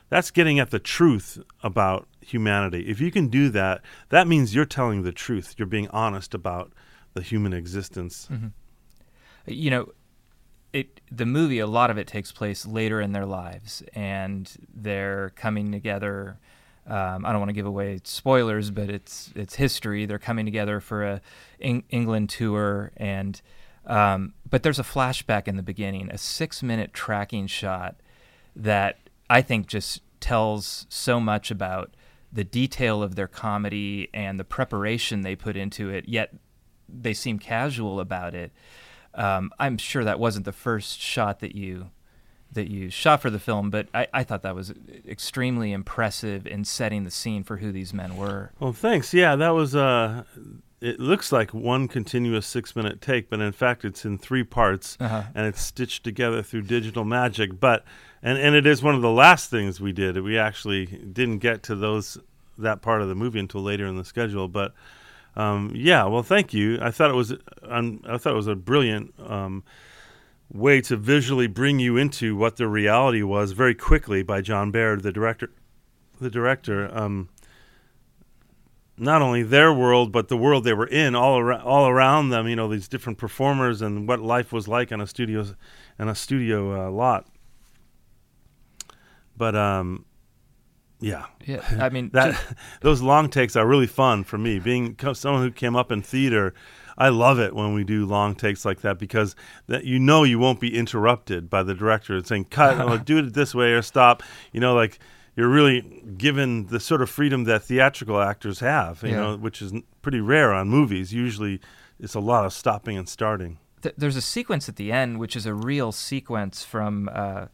that's 0.10 0.32
getting 0.32 0.60
at 0.60 0.72
the 0.72 0.80
truth 0.80 1.44
about 1.62 2.08
humanity. 2.22 2.88
If 2.88 3.02
you 3.02 3.12
can 3.12 3.28
do 3.28 3.50
that, 3.50 3.82
that 4.10 4.28
means 4.28 4.56
you're 4.56 4.66
telling 4.66 5.04
the 5.04 5.12
truth. 5.12 5.56
You're 5.58 5.68
being 5.68 5.90
honest 5.90 6.34
about 6.34 6.72
the 7.14 7.22
human 7.22 7.52
existence. 7.52 8.30
Mhm. 8.32 8.52
You 9.46 9.70
know, 9.70 9.92
it 10.72 11.02
the 11.12 11.26
movie 11.26 11.60
a 11.60 11.68
lot 11.68 11.90
of 11.90 11.98
it 11.98 12.08
takes 12.08 12.32
place 12.32 12.66
later 12.66 13.02
in 13.02 13.12
their 13.12 13.26
lives, 13.26 13.84
and 13.94 14.50
they're 14.74 15.32
coming 15.36 15.72
together. 15.72 16.40
Um, 16.88 17.26
I 17.26 17.32
don't 17.32 17.40
want 17.40 17.50
to 17.50 17.54
give 17.54 17.66
away 17.66 18.00
spoilers, 18.04 18.72
but 18.72 18.90
it's 18.90 19.32
it's 19.36 19.56
history. 19.56 20.06
They're 20.06 20.20
coming 20.20 20.46
together 20.46 20.80
for 20.80 21.04
a 21.04 21.22
Eng- 21.60 21.84
England 21.90 22.30
tour, 22.30 22.92
and 22.96 23.42
um, 23.86 24.34
but 24.50 24.64
there's 24.64 24.80
a 24.80 24.84
flashback 24.84 25.48
in 25.48 25.58
the 25.58 25.64
beginning, 25.64 26.10
a 26.10 26.18
six 26.18 26.64
minute 26.64 26.94
tracking 26.94 27.48
shot 27.48 27.96
that 28.56 29.00
I 29.30 29.42
think 29.42 29.68
just 29.68 30.02
tells 30.20 30.86
so 30.90 31.20
much 31.20 31.52
about 31.52 31.94
the 32.32 32.44
detail 32.44 33.04
of 33.04 33.16
their 33.16 33.28
comedy 33.28 34.10
and 34.14 34.40
the 34.40 34.44
preparation 34.44 35.22
they 35.22 35.36
put 35.36 35.56
into 35.56 35.90
it. 35.90 36.08
Yet 36.08 36.34
they 36.88 37.14
seem 37.14 37.40
casual 37.40 38.00
about 38.00 38.34
it. 38.34 38.52
Um, 39.14 39.52
I'm 39.60 39.78
sure 39.78 40.04
that 40.04 40.20
wasn't 40.20 40.46
the 40.46 40.52
first 40.52 41.00
shot 41.00 41.40
that 41.40 41.56
you 41.56 41.90
that 42.52 42.70
you 42.70 42.90
shot 42.90 43.22
for 43.22 43.30
the 43.30 43.40
film, 43.40 43.70
but 43.70 43.88
I, 43.94 44.08
I 44.14 44.24
thought 44.24 44.42
that 44.44 44.56
was 44.56 44.74
extremely 45.08 45.72
impressive 45.74 46.48
in 46.48 46.64
setting 46.66 47.04
the 47.04 47.12
scene 47.12 47.44
for 47.44 47.58
who 47.58 47.72
these 47.72 47.94
men 47.94 48.18
were. 48.18 48.52
Well, 48.60 48.74
thanks. 48.74 49.14
Yeah, 49.14 49.36
that 49.36 49.50
was. 49.50 49.76
Uh, 49.76 50.24
it 50.80 51.00
looks 51.00 51.32
like 51.32 51.54
one 51.54 51.88
continuous 51.88 52.46
six-minute 52.46 53.02
take, 53.02 53.30
but 53.30 53.40
in 53.40 53.52
fact, 53.52 53.84
it's 53.84 54.06
in 54.06 54.18
three 54.18 54.44
parts, 54.44 54.96
Uh-huh. 55.00 55.24
and 55.34 55.48
it's 55.48 55.62
stitched 55.62 56.04
together 56.04 56.42
through 56.44 56.62
digital 56.64 57.04
magic. 57.04 57.60
But 57.60 57.84
and 58.24 58.38
and 58.38 58.56
it 58.56 58.66
is 58.66 58.82
one 58.84 58.96
of 58.96 59.02
the 59.02 59.12
last 59.12 59.50
things 59.50 59.80
we 59.82 59.92
did. 59.92 60.22
We 60.22 60.38
actually 60.38 60.86
didn't 60.86 61.40
get 61.40 61.64
to 61.64 61.76
those 61.76 62.18
that 62.60 62.82
part 62.82 63.02
of 63.02 63.08
the 63.08 63.16
movie 63.16 63.40
until 63.40 63.62
later 63.62 63.86
in 63.88 63.98
the 63.98 64.06
schedule. 64.06 64.48
But 64.48 64.74
um, 65.36 65.72
yeah, 65.76 66.06
well, 66.06 66.24
thank 66.24 66.54
you. 66.54 66.80
I 66.82 66.92
thought 66.92 67.12
it 67.12 67.16
was. 67.16 67.34
Um, 67.64 68.02
I 68.08 68.18
thought 68.18 68.34
it 68.34 68.38
was 68.38 68.48
a 68.48 68.56
brilliant. 68.56 69.14
Um, 69.20 69.64
way 70.52 70.82
to 70.82 70.96
visually 70.96 71.48
bring 71.48 71.80
you 71.80 71.98
into 71.98 72.36
what 72.36 72.56
the 72.56 72.68
reality 72.68 73.22
was 73.22 73.52
very 73.52 73.76
quickly 73.76 74.24
by 74.24 74.42
Jon 74.42 74.72
Baird, 74.72 75.04
the 75.04 75.12
director. 75.12 75.52
The 76.20 76.30
director, 76.30 76.90
um, 76.98 77.30
not 78.98 79.22
only 79.22 79.44
their 79.44 79.72
world 79.72 80.12
but 80.12 80.30
the 80.30 80.38
world 80.38 80.64
they 80.64 80.74
were 80.74 80.88
in, 80.88 81.14
all 81.14 81.38
around, 81.38 81.62
all 81.62 81.88
around 81.88 82.30
them. 82.30 82.48
You 82.48 82.56
know 82.56 82.68
these 82.68 82.88
different 82.88 83.20
performers 83.20 83.82
and 83.82 84.08
what 84.08 84.20
life 84.22 84.52
was 84.52 84.68
like 84.68 84.92
on 84.92 85.00
a 85.00 85.06
studio, 85.06 85.46
on 86.00 86.10
a 86.10 86.16
studio 86.16 86.88
uh, 86.88 86.92
lot. 86.92 87.28
But 89.36 89.56
um, 89.56 90.06
yeah, 91.00 91.28
Yeah, 91.46 91.64
I 91.80 91.90
mean, 91.90 92.10
that 92.14 92.34
ju- 92.34 92.56
those 92.82 93.02
long 93.02 93.30
takes 93.30 93.56
are 93.56 93.68
really 93.68 93.88
fun 93.88 94.24
for 94.24 94.38
me. 94.38 94.58
Being 94.60 94.98
someone 95.14 95.44
who 95.44 95.52
came 95.52 95.76
up 95.76 95.92
in 95.92 96.02
theater, 96.02 96.54
I 96.98 97.10
love 97.10 97.40
it 97.40 97.56
when 97.56 97.74
we 97.74 97.84
do 97.84 98.06
long 98.06 98.34
takes 98.36 98.66
like 98.66 98.82
that 98.82 98.98
because 98.98 99.36
that 99.68 99.84
you 99.86 100.00
know 100.00 100.24
you 100.24 100.40
won't 100.40 100.60
be 100.60 100.76
interrupted 100.76 101.50
by 101.50 101.62
the 101.64 101.76
director 101.76 102.20
saying 102.24 102.46
cut 102.46 102.80
or 102.82 102.98
do 103.12 103.20
it 103.20 103.34
this 103.34 103.54
way 103.54 103.74
or 103.74 103.82
stop. 103.82 104.24
You 104.52 104.60
know, 104.60 104.74
like 104.74 105.00
you're 105.36 105.50
really 105.50 105.82
given 106.18 106.66
the 106.68 106.80
sort 106.80 107.02
of 107.04 107.10
freedom 107.10 107.44
that 107.44 107.64
theatrical 107.64 108.20
actors 108.20 108.60
have. 108.62 109.04
You 109.04 109.10
Yeah. 109.10 109.16
know, 109.22 109.38
which 109.38 109.62
is 109.62 109.74
pretty 110.02 110.20
rare 110.22 110.52
on 110.54 110.70
movies. 110.70 111.14
Usually, 111.14 111.60
it's 112.00 112.16
a 112.16 112.20
lot 112.20 112.46
of 112.46 112.54
stopping 112.54 112.98
and 112.98 113.08
starting. 113.08 113.60
th- 113.84 113.94
there's 113.98 114.16
a 114.16 114.22
sequence 114.22 114.68
at 114.68 114.76
the 114.76 114.92
end 114.92 115.20
which 115.20 115.36
is 115.36 115.46
a 115.46 115.54
real 115.54 115.92
sequence 115.92 116.64
from 116.64 117.08
uh, 117.14 117.46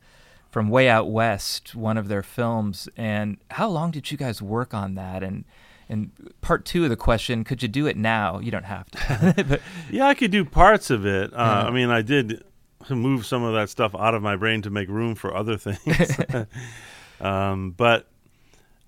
from 0.50 0.69
Way 0.69 0.88
Out 0.88 1.09
West, 1.12 1.75
one 1.75 1.97
of 1.97 2.07
their 2.07 2.23
films. 2.23 2.88
And 2.95 3.38
how 3.51 3.67
long 3.67 3.91
did 3.91 4.09
you 4.12 4.17
guys 4.17 4.41
work 4.41 4.73
on 4.73 4.93
that? 4.95 5.23
And 5.23 5.43
and 5.90 6.12
part 6.42 6.66
two 6.66 6.84
of 6.84 6.90
the 6.90 6.96
question: 6.96 7.44
Could 7.44 7.62
you 7.62 7.68
do 7.68 7.86
it 7.88 7.98
now? 7.98 8.40
You 8.40 8.52
don't 8.52 8.66
have 8.66 8.90
to. 8.92 9.44
but 9.48 9.62
Yeah, 9.90 10.08
I 10.08 10.13
could 10.13 10.32
do 10.32 10.46
parts 10.46 10.90
of 10.90 11.06
it. 11.06 11.34
Uh, 11.34 11.38
Yeah. 11.38 11.68
I 11.68 11.72
mean, 11.72 11.90
I 11.90 12.02
did 12.02 12.44
move 12.90 13.25
some 13.25 13.44
of 13.44 13.54
that 13.54 13.70
stuff 13.70 13.96
out 13.96 14.13
of 14.13 14.22
my 14.22 14.36
brain 14.36 14.62
to 14.63 14.70
make 14.70 14.90
room 14.90 15.16
for 15.16 15.36
other 15.36 15.58
things. 15.58 16.18
um, 17.22 17.72
but 17.72 18.08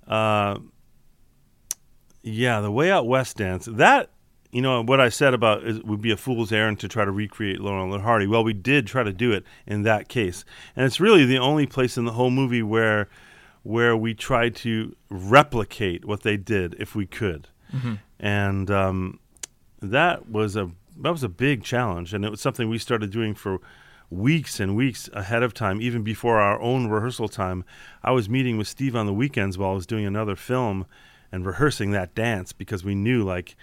uh, 0.07 0.59
yeah, 2.21 2.59
the 2.61 2.71
way 2.71 2.91
out 2.91 3.07
west 3.07 3.37
dance 3.37 3.65
that 3.65 4.09
you 4.51 4.61
know 4.61 4.81
what 4.81 5.01
I 5.01 5.09
said 5.09 5.33
about 5.33 5.65
it 5.65 5.85
would 5.85 6.01
be 6.01 6.11
a 6.11 6.17
fool's 6.17 6.51
errand 6.51 6.79
to 6.79 6.87
try 6.87 7.03
to 7.03 7.11
recreate 7.11 7.59
Laurel 7.59 7.93
and 7.93 8.03
Hardy. 8.03 8.25
Well, 8.25 8.43
we 8.43 8.53
did 8.53 8.87
try 8.87 9.03
to 9.03 9.11
do 9.11 9.31
it 9.31 9.43
in 9.67 9.83
that 9.83 10.07
case, 10.07 10.45
and 10.75 10.85
it's 10.85 10.99
really 10.99 11.25
the 11.25 11.37
only 11.39 11.65
place 11.65 11.97
in 11.97 12.05
the 12.05 12.13
whole 12.13 12.31
movie 12.31 12.63
where 12.63 13.09
where 13.65 13.97
we 13.97 14.13
tried 14.13 14.55
to 14.55 14.95
replicate 15.09 16.05
what 16.05 16.21
they 16.21 16.37
did 16.37 16.75
if 16.77 16.93
we 16.95 17.05
could 17.07 17.47
Mhm. 17.73 17.97
and 18.19 18.69
um, 18.69 19.19
that 19.81 20.29
was 20.29 20.55
a 20.55 20.69
that 21.01 21.11
was 21.11 21.23
a 21.23 21.29
big 21.29 21.61
challenge, 21.63 22.13
and 22.13 22.23
it 22.23 22.29
was 22.31 22.39
something 22.39 22.69
we 22.69 22.77
started 22.77 23.11
doing 23.11 23.33
for 23.33 23.59
weeks 24.09 24.59
and 24.61 24.75
weeks 24.77 25.09
ahead 25.13 25.43
of 25.43 25.53
time, 25.53 25.81
even 25.81 26.03
before 26.03 26.39
our 26.39 26.57
own 26.61 26.87
rehearsal 26.87 27.27
time. 27.27 27.65
I 28.03 28.11
was 28.11 28.29
meeting 28.29 28.57
with 28.57 28.67
Steve 28.67 28.95
on 28.95 29.05
the 29.07 29.13
weekends 29.13 29.57
while 29.57 29.71
I 29.71 29.73
was 29.73 29.85
doing 29.87 30.05
another 30.05 30.35
film 30.37 30.85
and 31.33 31.45
rehearsing 31.45 31.91
that 31.91 32.15
dance 32.15 32.53
because 32.53 32.85
we 32.85 32.95
knew, 32.95 33.23
like, 33.25 33.57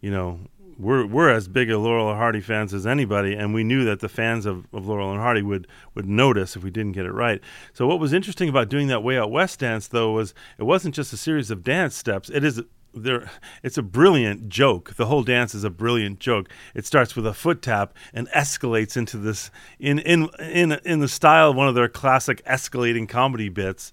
you 0.00 0.10
know, 0.10 0.40
we're 0.78 1.06
we're 1.06 1.28
as 1.28 1.48
big 1.48 1.70
a 1.70 1.78
Laurel 1.78 2.08
and 2.08 2.18
Hardy 2.18 2.40
fans 2.40 2.72
as 2.72 2.86
anybody, 2.86 3.34
and 3.34 3.52
we 3.52 3.64
knew 3.64 3.84
that 3.84 4.00
the 4.00 4.08
fans 4.08 4.46
of, 4.46 4.66
of 4.72 4.86
Laurel 4.86 5.10
and 5.10 5.20
Hardy 5.20 5.42
would 5.42 5.66
would 5.94 6.06
notice 6.06 6.56
if 6.56 6.62
we 6.62 6.70
didn't 6.70 6.92
get 6.92 7.04
it 7.04 7.12
right. 7.12 7.40
So 7.72 7.86
what 7.86 7.98
was 7.98 8.12
interesting 8.12 8.48
about 8.48 8.68
doing 8.68 8.86
that 8.88 9.02
Way 9.02 9.18
Out 9.18 9.30
West 9.30 9.58
dance, 9.58 9.88
though, 9.88 10.12
was 10.12 10.34
it 10.56 10.64
wasn't 10.64 10.94
just 10.94 11.12
a 11.12 11.16
series 11.16 11.50
of 11.50 11.64
dance 11.64 11.96
steps. 11.96 12.30
It 12.30 12.44
is 12.44 12.62
there. 12.94 13.28
It's 13.62 13.76
a 13.76 13.82
brilliant 13.82 14.48
joke. 14.48 14.94
The 14.94 15.06
whole 15.06 15.24
dance 15.24 15.54
is 15.54 15.64
a 15.64 15.70
brilliant 15.70 16.20
joke. 16.20 16.48
It 16.74 16.86
starts 16.86 17.16
with 17.16 17.26
a 17.26 17.34
foot 17.34 17.60
tap 17.60 17.92
and 18.14 18.28
escalates 18.30 18.96
into 18.96 19.16
this 19.16 19.50
in 19.80 19.98
in 19.98 20.28
in 20.38 20.72
in 20.84 21.00
the 21.00 21.08
style 21.08 21.50
of 21.50 21.56
one 21.56 21.68
of 21.68 21.74
their 21.74 21.88
classic 21.88 22.44
escalating 22.44 23.08
comedy 23.08 23.48
bits. 23.48 23.92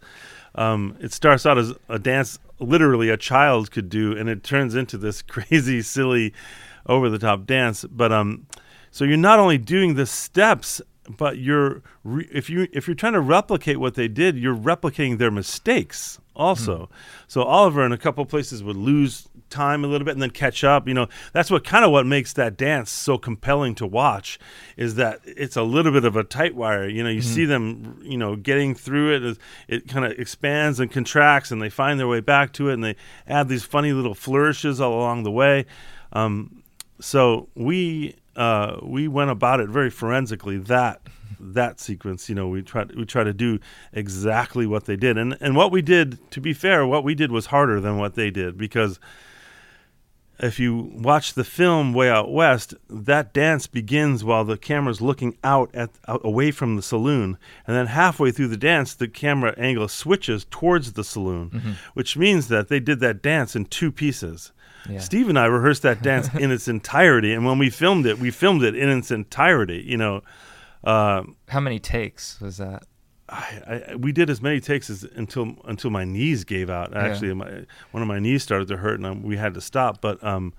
Um, 0.54 0.96
it 1.02 1.12
starts 1.12 1.46
out 1.46 1.58
as 1.58 1.74
a 1.90 2.00
dance 2.00 2.40
literally 2.60 3.10
a 3.10 3.18
child 3.18 3.72
could 3.72 3.90
do, 3.90 4.18
and 4.18 4.30
it 4.30 4.44
turns 4.44 4.76
into 4.76 4.98
this 4.98 5.22
crazy, 5.24 5.82
silly, 5.82 6.34
over 6.86 7.10
the 7.10 7.20
top 7.20 7.46
dance. 7.46 7.86
But 7.90 8.12
um, 8.12 8.48
so 8.92 9.06
you're 9.06 9.18
not 9.18 9.40
only 9.40 9.58
doing 9.58 9.96
the 9.96 10.06
steps, 10.06 10.82
but 11.10 11.38
you're 11.38 11.82
re- 12.04 12.30
if 12.32 12.50
you 12.50 12.68
if 12.74 12.88
you're 12.88 12.96
trying 12.96 13.14
to 13.14 13.22
replicate 13.22 13.80
what 13.80 13.96
they 13.96 14.08
did, 14.08 14.38
you're 14.38 14.56
replicating 14.56 15.18
their 15.18 15.32
mistakes 15.32 16.20
also. 16.36 16.90
So 17.28 17.44
Oliver 17.44 17.86
in 17.86 17.92
a 17.92 17.98
couple 17.98 18.26
places 18.26 18.64
would 18.64 18.76
lose 18.76 19.28
time 19.50 19.84
a 19.84 19.88
little 19.88 20.06
bit 20.06 20.12
and 20.12 20.22
then 20.22 20.32
catch 20.32 20.64
up. 20.64 20.88
You 20.88 20.94
know, 20.94 21.08
that's 21.32 21.52
what 21.52 21.64
kind 21.64 21.86
of 21.86 21.92
what 21.92 22.06
makes 22.06 22.34
that 22.34 22.58
dance 22.58 22.92
so 22.92 23.18
compelling 23.18 23.76
to 23.76 23.86
watch 23.86 24.40
is 24.76 24.96
that 24.96 25.22
it's 25.26 25.56
a 25.56 25.64
little 25.64 25.92
bit 25.92 26.04
of 26.04 26.16
a 26.16 26.24
tight 26.24 26.56
wire. 26.56 26.88
You 26.88 27.04
know, 27.04 27.10
you 27.10 27.22
see 27.22 27.46
them, 27.46 28.00
you 28.04 28.18
know, 28.18 28.36
getting 28.36 28.76
through 28.76 29.16
it. 29.16 29.24
as 29.24 29.40
It 29.68 29.88
kind 29.88 30.06
of 30.06 30.14
expands 30.20 30.80
and 30.80 30.92
contracts, 30.92 31.52
and 31.52 31.62
they 31.62 31.70
find 31.70 32.00
their 32.00 32.08
way 32.08 32.20
back 32.20 32.54
to 32.54 32.70
it, 32.70 32.74
and 32.74 32.84
they 32.84 32.96
add 33.28 33.48
these 33.48 33.64
funny 33.64 33.94
little 33.94 34.16
flourishes 34.16 34.82
all 34.82 34.94
along 34.94 35.24
the 35.24 35.32
way. 35.32 35.66
Um, 36.12 36.64
so 37.00 37.50
we 37.56 38.16
uh, 38.36 38.78
we 38.84 39.08
went 39.08 39.32
about 39.32 39.60
it 39.60 39.70
very 39.70 39.90
forensically 39.90 40.58
that 40.58 41.02
that 41.40 41.80
sequence. 41.80 42.28
You 42.30 42.36
know, 42.36 42.48
we 42.48 42.62
try 42.62 42.86
we 42.96 43.06
try 43.06 43.24
to 43.24 43.34
do 43.34 43.60
exactly 43.94 44.66
what 44.66 44.86
they 44.86 44.96
did, 44.96 45.18
and 45.18 45.38
and 45.40 45.56
what 45.56 45.72
we 45.72 45.82
did, 45.82 46.20
to 46.32 46.42
be 46.42 46.54
fair, 46.54 46.86
what 46.86 47.04
we 47.04 47.16
did 47.16 47.32
was 47.32 47.48
harder 47.48 47.80
than 47.80 47.98
what 47.98 48.16
they 48.16 48.30
did 48.32 48.58
because 48.58 49.00
if 50.38 50.60
you 50.60 50.92
watch 50.96 51.34
the 51.34 51.46
film 51.46 51.94
Way 51.94 52.10
Out 52.10 52.30
West, 52.30 52.74
that 52.90 53.34
dance 53.34 53.68
begins 53.68 54.22
while 54.22 54.44
the 54.44 54.58
camera's 54.58 55.00
looking 55.00 55.38
out 55.46 55.74
at 55.74 55.92
out, 56.10 56.20
away 56.26 56.52
from 56.52 56.76
the 56.76 56.82
saloon, 56.82 57.38
and 57.66 57.76
then 57.76 57.88
halfway 57.88 58.32
through 58.32 58.50
the 58.50 58.58
dance, 58.58 58.94
the 58.94 59.08
camera 59.08 59.54
angle 59.58 59.88
switches 59.88 60.46
towards 60.52 60.94
the 60.94 61.06
saloon, 61.06 61.52
Mm-hmm. 61.52 61.72
which 61.94 62.18
means 62.18 62.50
that 62.50 62.68
they 62.68 62.82
did 62.82 63.00
that 63.00 63.22
dance 63.22 63.56
in 63.56 63.64
two 63.66 63.94
pieces. 63.94 64.52
Yeah. 64.90 65.00
Steve 65.00 65.30
and 65.30 65.38
I 65.40 65.46
rehearsed 65.46 65.82
that 65.84 66.02
dance 66.02 66.30
in 66.36 66.52
its 66.52 66.68
entirety, 66.68 67.34
and 67.34 67.46
when 67.46 67.58
we 67.58 67.70
filmed 67.70 68.06
it, 68.06 68.20
we 68.20 68.32
filmed 68.32 68.64
it 68.64 68.76
in 68.76 68.90
its 68.90 69.10
entirety. 69.12 69.84
You 69.86 69.98
know, 69.98 70.22
uh, 70.84 71.24
How 71.50 71.60
many 71.60 71.80
takes 71.80 72.40
was 72.40 72.58
that? 72.58 72.84
I, 73.28 73.84
I, 73.92 73.96
we 73.96 74.12
did 74.12 74.30
as 74.30 74.40
many 74.42 74.60
takes 74.60 74.88
as 74.92 75.04
until 75.04 75.56
until 75.66 75.90
my 75.90 76.04
knees 76.04 76.44
gave 76.44 76.70
out. 76.70 76.92
Yeah. 76.92 77.00
Actually, 77.06 77.34
my, 77.34 77.66
one 77.92 78.04
of 78.04 78.08
my 78.08 78.20
knees 78.20 78.44
started 78.44 78.68
to 78.68 78.78
hurt, 78.78 78.96
and 78.96 79.06
um, 79.08 79.24
we 79.24 79.36
had 79.38 79.56
to 79.56 79.62
stop. 79.62 80.00
But 80.02 80.24
um, 80.24 80.54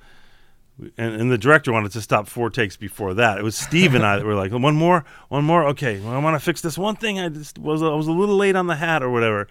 we- 0.76 0.92
and, 0.98 1.14
and 1.14 1.30
the 1.30 1.38
director 1.38 1.72
wanted 1.72 1.92
to 1.92 2.00
stop 2.00 2.26
four 2.26 2.50
takes 2.50 2.76
before 2.76 3.14
that. 3.14 3.38
It 3.38 3.44
was 3.44 3.56
Steve 3.56 3.94
and 3.94 4.04
I 4.04 4.16
that 4.18 4.24
were 4.26 4.34
like, 4.34 4.50
one 4.52 4.74
more, 4.74 5.04
one 5.28 5.44
more. 5.44 5.64
Okay, 5.68 6.00
well, 6.00 6.12
I 6.12 6.18
want 6.18 6.34
to 6.34 6.44
fix 6.44 6.60
this 6.60 6.76
one 6.76 6.96
thing. 6.96 7.20
I 7.20 7.28
just 7.28 7.56
was 7.58 7.82
I 7.82 7.90
was 7.94 8.08
a 8.08 8.12
little 8.12 8.36
late 8.36 8.56
on 8.56 8.66
the 8.66 8.74
hat 8.76 9.00
or 9.02 9.10
whatever. 9.10 9.46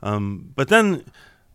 Um, 0.00 0.52
but 0.54 0.68
then. 0.68 1.04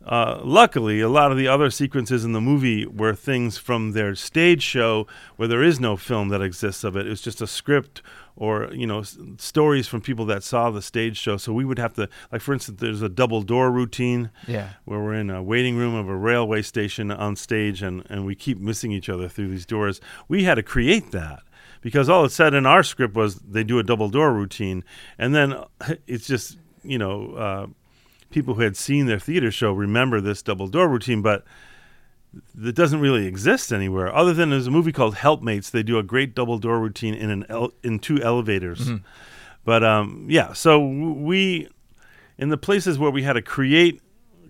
Uh, 0.08 0.40
luckily, 0.42 1.02
a 1.02 1.10
lot 1.10 1.32
of 1.34 1.38
the 1.38 1.50
other 1.50 1.70
sequences 1.70 2.24
in 2.24 2.32
the 2.32 2.40
movie 2.40 2.86
were 2.86 3.14
things 3.14 3.58
from 3.58 3.92
their 3.92 4.16
stage 4.16 4.64
show 4.64 5.06
where 5.36 5.50
there 5.50 5.62
is 5.62 5.82
no 5.82 5.98
film 5.98 6.30
that 6.30 6.42
exists 6.42 6.86
of 6.86 6.96
it. 6.96 7.06
It's 7.06 7.22
just 7.22 7.42
a 7.42 7.48
script 7.48 8.02
or 8.38 8.72
you 8.74 8.88
know 8.88 9.00
s- 9.00 9.18
stories 9.38 9.86
from 9.88 10.00
people 10.00 10.24
that 10.26 10.44
saw 10.44 10.72
the 10.72 10.82
stage 10.82 11.18
show. 11.18 11.36
So 11.36 11.52
we 11.52 11.66
would 11.66 11.78
have 11.78 11.94
to, 11.96 12.08
like 12.32 12.40
for 12.42 12.54
instance, 12.54 12.80
there's 12.80 13.02
a 13.02 13.10
double 13.10 13.42
door 13.42 13.70
routine 13.70 14.30
Yeah. 14.48 14.70
where 14.86 15.00
we're 15.02 15.16
in 15.16 15.30
a 15.30 15.44
waiting 15.44 15.76
room 15.76 15.94
of 15.94 16.08
a 16.08 16.16
railway 16.16 16.62
station 16.62 17.12
on 17.12 17.36
stage 17.36 17.82
and, 17.82 18.06
and 18.10 18.26
we 18.26 18.34
keep 18.34 18.60
missing 18.60 18.94
each 18.94 19.10
other 19.10 19.28
through 19.28 19.50
these 19.50 19.66
doors. 19.66 20.00
We 20.30 20.46
had 20.46 20.56
to 20.56 20.64
create 20.64 21.12
that 21.12 21.44
because 21.82 22.08
all 22.08 22.24
it 22.24 22.32
said 22.32 22.54
in 22.54 22.66
our 22.66 22.82
script 22.84 23.14
was 23.16 23.36
they 23.36 23.66
do 23.66 23.78
a 23.78 23.84
double 23.84 24.08
door 24.10 24.32
routine. 24.32 24.86
And 25.20 25.36
then 25.36 25.52
uh, 25.54 25.66
it's 26.08 26.28
just, 26.28 26.58
you 26.84 26.98
know, 26.98 27.34
uh, 27.34 27.68
people 28.30 28.56
who 28.56 28.62
had 28.62 28.76
seen 28.78 29.06
their 29.06 29.20
theater 29.20 29.52
show 29.52 29.72
remember 29.72 30.20
this 30.22 30.42
double 30.42 30.68
door 30.68 30.88
routine, 30.88 31.22
but 31.22 31.44
that 32.54 32.76
doesn't 32.76 33.00
really 33.00 33.26
exist 33.26 33.72
anywhere 33.72 34.14
other 34.14 34.34
than 34.34 34.50
there's 34.50 34.68
a 34.68 34.72
movie 34.72 34.92
called 34.92 35.16
Helpmates. 35.16 35.70
They 35.70 35.82
do 35.84 35.98
a 35.98 36.04
great 36.04 36.36
double 36.36 36.58
door 36.60 36.80
routine 36.80 37.14
in 37.14 37.30
an 37.30 37.46
el- 37.50 37.74
in 37.84 38.00
two 38.00 38.22
elevators. 38.22 38.92
But 39.64 39.84
um, 39.84 40.28
yeah, 40.30 40.54
so 40.54 40.80
we 40.86 41.70
in 42.38 42.50
the 42.50 42.58
places 42.58 43.00
where 43.00 43.12
we 43.12 43.24
had 43.24 43.34
to 43.34 43.42
create 43.42 44.02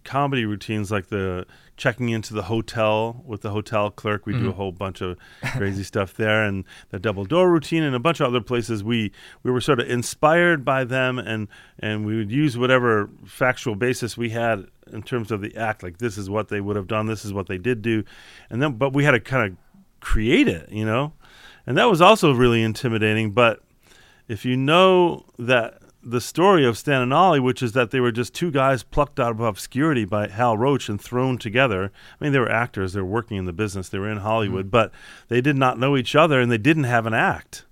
comedy 0.07 0.45
routines 0.45 0.89
like 0.89 1.07
the 1.07 1.45
checking 1.75 2.09
into 2.09 2.33
the 2.33 2.43
hotel 2.43 3.21
with 3.25 3.41
the 3.41 3.49
hotel 3.51 3.91
clerk. 3.91 4.25
We 4.25 4.31
do 4.31 4.39
mm-hmm. 4.39 4.49
a 4.49 4.53
whole 4.53 4.71
bunch 4.71 5.01
of 5.01 5.17
crazy 5.57 5.83
stuff 5.91 6.13
there 6.13 6.45
and 6.45 6.63
the 6.89 6.97
double 6.97 7.25
door 7.25 7.51
routine 7.51 7.83
and 7.83 7.93
a 7.93 7.99
bunch 7.99 8.21
of 8.21 8.27
other 8.27 8.39
places. 8.39 8.85
We 8.85 9.11
we 9.43 9.51
were 9.51 9.59
sort 9.59 9.81
of 9.81 9.89
inspired 9.89 10.63
by 10.63 10.85
them 10.85 11.19
and 11.19 11.49
and 11.77 12.05
we 12.05 12.15
would 12.15 12.31
use 12.31 12.57
whatever 12.57 13.09
factual 13.25 13.75
basis 13.75 14.17
we 14.17 14.29
had 14.29 14.65
in 14.91 15.03
terms 15.03 15.29
of 15.29 15.41
the 15.41 15.55
act 15.57 15.83
like 15.83 15.97
this 15.97 16.17
is 16.17 16.29
what 16.29 16.47
they 16.47 16.61
would 16.61 16.77
have 16.77 16.87
done 16.87 17.07
this 17.07 17.25
is 17.25 17.33
what 17.33 17.47
they 17.47 17.57
did 17.57 17.81
do. 17.81 18.05
And 18.49 18.61
then 18.61 18.73
but 18.73 18.93
we 18.93 19.03
had 19.03 19.11
to 19.11 19.19
kind 19.19 19.51
of 19.51 19.57
create 19.99 20.47
it 20.47 20.71
you 20.71 20.85
know? 20.85 21.13
And 21.67 21.77
that 21.77 21.89
was 21.89 21.99
also 21.99 22.33
really 22.33 22.63
intimidating 22.63 23.31
but 23.31 23.61
if 24.29 24.45
you 24.45 24.55
know 24.55 25.25
that 25.37 25.81
the 26.09 26.21
story 26.21 26.65
of 26.65 26.77
Stan 26.77 27.01
and 27.01 27.13
Ollie, 27.13 27.39
which 27.39 27.61
is 27.61 27.73
that 27.73 27.91
they 27.91 27.99
were 27.99 28.11
just 28.11 28.33
two 28.33 28.49
guys 28.49 28.81
plucked 28.81 29.19
out 29.19 29.31
of 29.31 29.39
obscurity 29.41 30.05
by 30.05 30.27
Hal 30.27 30.57
Roach 30.57 30.87
and 30.87 31.01
thrown 31.01 31.37
together. 31.37 31.91
I 32.19 32.23
mean, 32.23 32.33
they 32.33 32.39
were 32.39 32.51
actors; 32.51 32.93
they 32.93 33.01
were 33.01 33.07
working 33.07 33.37
in 33.37 33.45
the 33.45 33.53
business, 33.53 33.89
they 33.89 33.99
were 33.99 34.09
in 34.09 34.19
Hollywood, 34.19 34.67
mm. 34.67 34.71
but 34.71 34.91
they 35.27 35.41
did 35.41 35.57
not 35.57 35.77
know 35.77 35.97
each 35.97 36.15
other 36.15 36.39
and 36.39 36.51
they 36.51 36.57
didn't 36.57 36.85
have 36.85 37.05
an 37.05 37.13
act. 37.13 37.65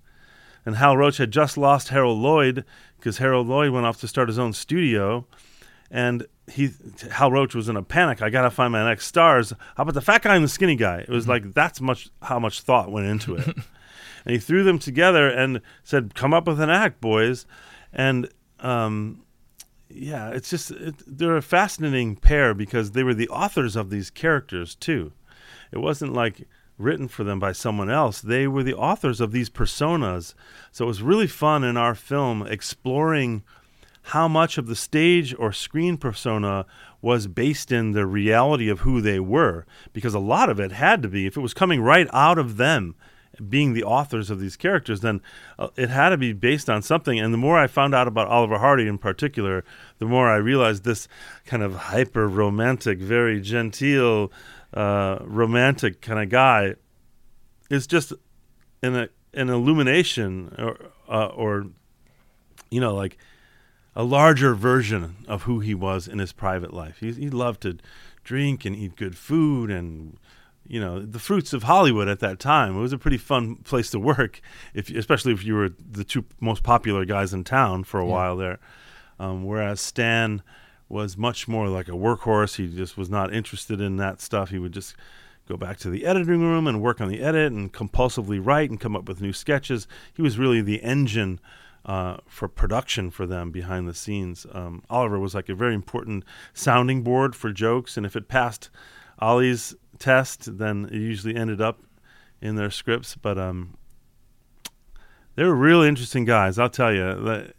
And 0.66 0.76
Hal 0.76 0.98
Roach 0.98 1.18
had 1.18 1.32
just 1.32 1.58
lost 1.58 1.90
Harold 1.90 2.20
Lloyd 2.20 2.66
because 2.98 3.20
Harold 3.20 3.48
Lloyd 3.48 3.72
went 3.72 3.86
off 3.86 4.00
to 4.02 4.08
start 4.08 4.28
his 4.28 4.40
own 4.40 4.52
studio, 4.52 5.26
and 5.90 6.26
he 6.52 6.72
Hal 7.12 7.32
Roach 7.32 7.56
was 7.56 7.70
in 7.70 7.78
a 7.78 7.84
panic. 7.84 8.22
I 8.22 8.30
gotta 8.30 8.52
find 8.52 8.72
my 8.72 8.84
next 8.84 9.06
stars. 9.06 9.54
How 9.78 9.84
about 9.84 9.94
the 9.94 10.02
fat 10.02 10.24
guy 10.24 10.36
and 10.36 10.44
the 10.44 10.50
skinny 10.50 10.76
guy? 10.76 11.00
It 11.00 11.10
was 11.10 11.24
mm-hmm. 11.24 11.32
like 11.32 11.54
that's 11.54 11.80
much 11.80 12.10
how 12.24 12.40
much 12.40 12.62
thought 12.62 12.92
went 12.92 13.08
into 13.08 13.36
it. 13.36 13.48
and 14.26 14.34
he 14.34 14.40
threw 14.40 14.64
them 14.64 14.80
together 14.80 15.30
and 15.30 15.62
said, 15.84 16.16
"Come 16.16 16.34
up 16.34 16.48
with 16.48 16.60
an 16.60 16.70
act, 16.70 17.00
boys." 17.00 17.46
And 17.96 18.30
um, 18.60 19.24
yeah, 19.90 20.30
it's 20.30 20.50
just 20.50 20.72
it, 20.72 20.96
they're 21.08 21.38
a 21.38 21.42
fascinating 21.42 22.16
pair 22.18 22.54
because 22.54 22.92
they 22.92 23.04
were 23.04 23.14
the 23.14 23.30
authors 23.30 23.76
of 23.76 23.90
these 23.90 24.10
characters 24.10 24.76
too. 24.76 25.14
It 25.72 25.80
wasn't 25.80 26.14
like 26.14 26.48
written 26.78 27.08
for 27.08 27.24
them 27.24 27.40
by 27.40 27.54
someone 27.54 27.90
else. 27.90 28.20
They 28.20 28.48
were 28.48 28.64
the 28.64 28.76
authors 28.76 29.22
of 29.22 29.32
these 29.32 29.50
personas. 29.50 30.34
So 30.72 30.86
it 30.86 30.90
was 30.90 31.02
really 31.02 31.28
fun 31.28 31.64
in 31.64 31.78
our 31.78 31.96
film 31.96 32.46
exploring 32.46 33.44
how 34.10 34.28
much 34.28 34.58
of 34.58 34.68
the 34.68 34.76
stage 34.76 35.34
or 35.40 35.52
screen 35.52 35.98
persona 35.98 36.66
was 37.02 37.28
based 37.28 37.72
in 37.72 37.94
the 37.94 38.06
reality 38.06 38.70
of 38.70 38.82
who 38.82 39.02
they 39.02 39.20
were 39.20 39.66
because 39.94 40.14
a 40.14 40.20
lot 40.20 40.50
of 40.50 40.60
it 40.60 40.72
had 40.72 41.02
to 41.02 41.08
be 41.08 41.26
if 41.26 41.38
it 41.38 41.42
was 41.42 41.54
coming 41.54 41.82
right 41.82 42.08
out 42.14 42.38
of 42.38 42.58
them 42.58 42.96
being 43.50 43.74
the 43.74 43.84
authors 43.84 44.30
of 44.30 44.40
these 44.40 44.56
characters 44.56 45.02
then 45.02 45.22
uh, 45.60 45.68
it 45.76 45.90
had 45.90 46.10
to 46.10 46.18
be 46.18 46.34
based 46.34 46.70
on 46.70 46.82
something 46.82 47.20
and 47.20 47.34
the 47.34 47.38
more 47.38 47.58
i 47.58 47.68
found 47.68 47.94
out 47.94 48.08
about 48.08 48.28
oliver 48.28 48.60
hardy 48.60 48.88
in 48.88 48.98
particular 48.98 49.64
the 50.00 50.06
more 50.06 50.30
i 50.30 50.36
realized 50.36 50.84
this 50.84 51.08
kind 51.46 51.64
of 51.64 51.76
hyper 51.76 52.28
romantic 52.28 53.00
very 53.00 53.42
genteel 53.42 54.32
uh, 54.74 55.18
romantic 55.22 56.02
kind 56.02 56.20
of 56.20 56.30
guy 56.30 56.76
is 57.70 57.88
just 57.88 58.14
an, 58.84 58.96
a, 58.96 59.10
an 59.34 59.50
illumination 59.50 60.54
or, 60.58 60.78
uh, 61.10 61.28
or 61.28 61.68
you 62.70 62.80
know 62.80 62.94
like 62.94 63.18
a 63.96 64.04
larger 64.04 64.54
version 64.54 65.16
of 65.28 65.44
who 65.44 65.60
he 65.62 65.74
was 65.74 66.08
in 66.08 66.20
his 66.20 66.34
private 66.34 66.74
life. 66.74 66.98
He, 67.00 67.14
he 67.14 67.30
loved 67.30 67.62
to 67.62 67.78
drink 68.24 68.66
and 68.66 68.76
eat 68.76 68.96
good 68.96 69.18
food 69.18 69.72
and 69.72 70.18
you 70.68 70.80
know 70.80 71.00
the 71.00 71.20
fruits 71.20 71.54
of 71.54 71.64
Hollywood 71.64 72.08
at 72.08 72.20
that 72.20 72.40
time. 72.40 72.76
It 72.78 72.82
was 72.82 72.94
a 72.94 72.98
pretty 72.98 73.18
fun 73.18 73.56
place 73.58 73.90
to 73.92 74.00
work, 74.00 74.42
if 74.74 74.90
especially 74.90 75.34
if 75.34 75.44
you 75.44 75.56
were 75.56 75.70
the 75.92 76.04
two 76.04 76.26
most 76.40 76.64
popular 76.64 77.06
guys 77.06 77.34
in 77.34 77.44
town 77.44 77.84
for 77.84 78.00
a 78.00 78.06
Yeah. 78.06 78.12
while 78.12 78.38
there. 78.38 78.60
Um, 79.20 79.44
whereas 79.46 79.80
Stan 79.80 80.42
was 80.90 81.18
much 81.18 81.48
more 81.48 81.68
like 81.70 81.88
a 81.88 81.92
workhorse. 81.94 82.56
He 82.58 82.68
just 82.76 82.98
was 82.98 83.10
not 83.10 83.34
interested 83.34 83.80
in 83.82 83.98
that 83.98 84.22
stuff. 84.22 84.50
He 84.50 84.60
would 84.60 84.74
just 84.74 84.96
go 85.48 85.56
back 85.58 85.78
to 85.78 85.90
the 85.90 86.06
editing 86.06 86.42
room 86.42 86.68
and 86.68 86.82
work 86.82 87.00
on 87.00 87.08
the 87.08 87.22
edit 87.22 87.52
and 87.54 87.72
compulsively 87.72 88.40
write 88.44 88.70
and 88.70 88.80
come 88.80 88.96
up 88.96 89.08
with 89.08 89.22
new 89.22 89.34
sketches. 89.34 89.88
He 90.14 90.22
was 90.22 90.38
really 90.38 90.62
the 90.62 90.82
engine 90.84 91.40
uh, 91.86 92.18
for 92.28 92.48
production 92.48 93.12
for 93.12 93.26
them 93.28 93.52
behind 93.52 93.88
the 93.88 93.94
scenes. 93.94 94.46
Um, 94.52 94.82
Oliver 94.90 95.20
was 95.20 95.36
like 95.36 95.50
a 95.50 95.56
very 95.56 95.76
important 95.76 96.24
sounding 96.54 97.04
board 97.04 97.36
for 97.36 97.52
jokes, 97.52 97.96
and 97.96 98.06
if 98.08 98.16
it 98.16 98.28
passed 98.28 98.70
Ollie's 99.20 99.76
test, 100.00 100.58
then 100.58 100.86
it 100.86 100.94
usually 100.94 101.36
ended 101.36 101.62
up 101.62 101.80
in 102.42 102.56
their 102.56 102.70
scripts. 102.72 103.16
But 103.16 103.38
um, 103.38 103.78
they 105.36 105.44
were 105.44 105.56
really 105.56 105.88
interesting 105.88 106.26
guys, 106.26 106.58
I'll 106.58 106.70
tell 106.70 106.94
you. 106.94 107.52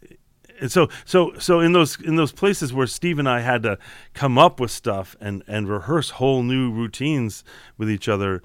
And 0.59 0.71
so, 0.71 0.89
so, 1.05 1.33
so 1.37 1.59
in 1.59 1.73
those 1.73 2.01
in 2.01 2.15
those 2.15 2.31
places 2.31 2.73
where 2.73 2.87
Steve 2.87 3.19
and 3.19 3.29
I 3.29 3.41
had 3.41 3.61
to 3.63 3.77
come 4.13 4.37
up 4.39 4.59
with 4.59 4.71
stuff 4.71 5.15
and 5.21 5.43
and 5.47 5.69
rehearse 5.69 6.11
whole 6.11 6.41
new 6.41 6.71
routines 6.71 7.43
with 7.77 7.91
each 7.91 8.09
other, 8.09 8.41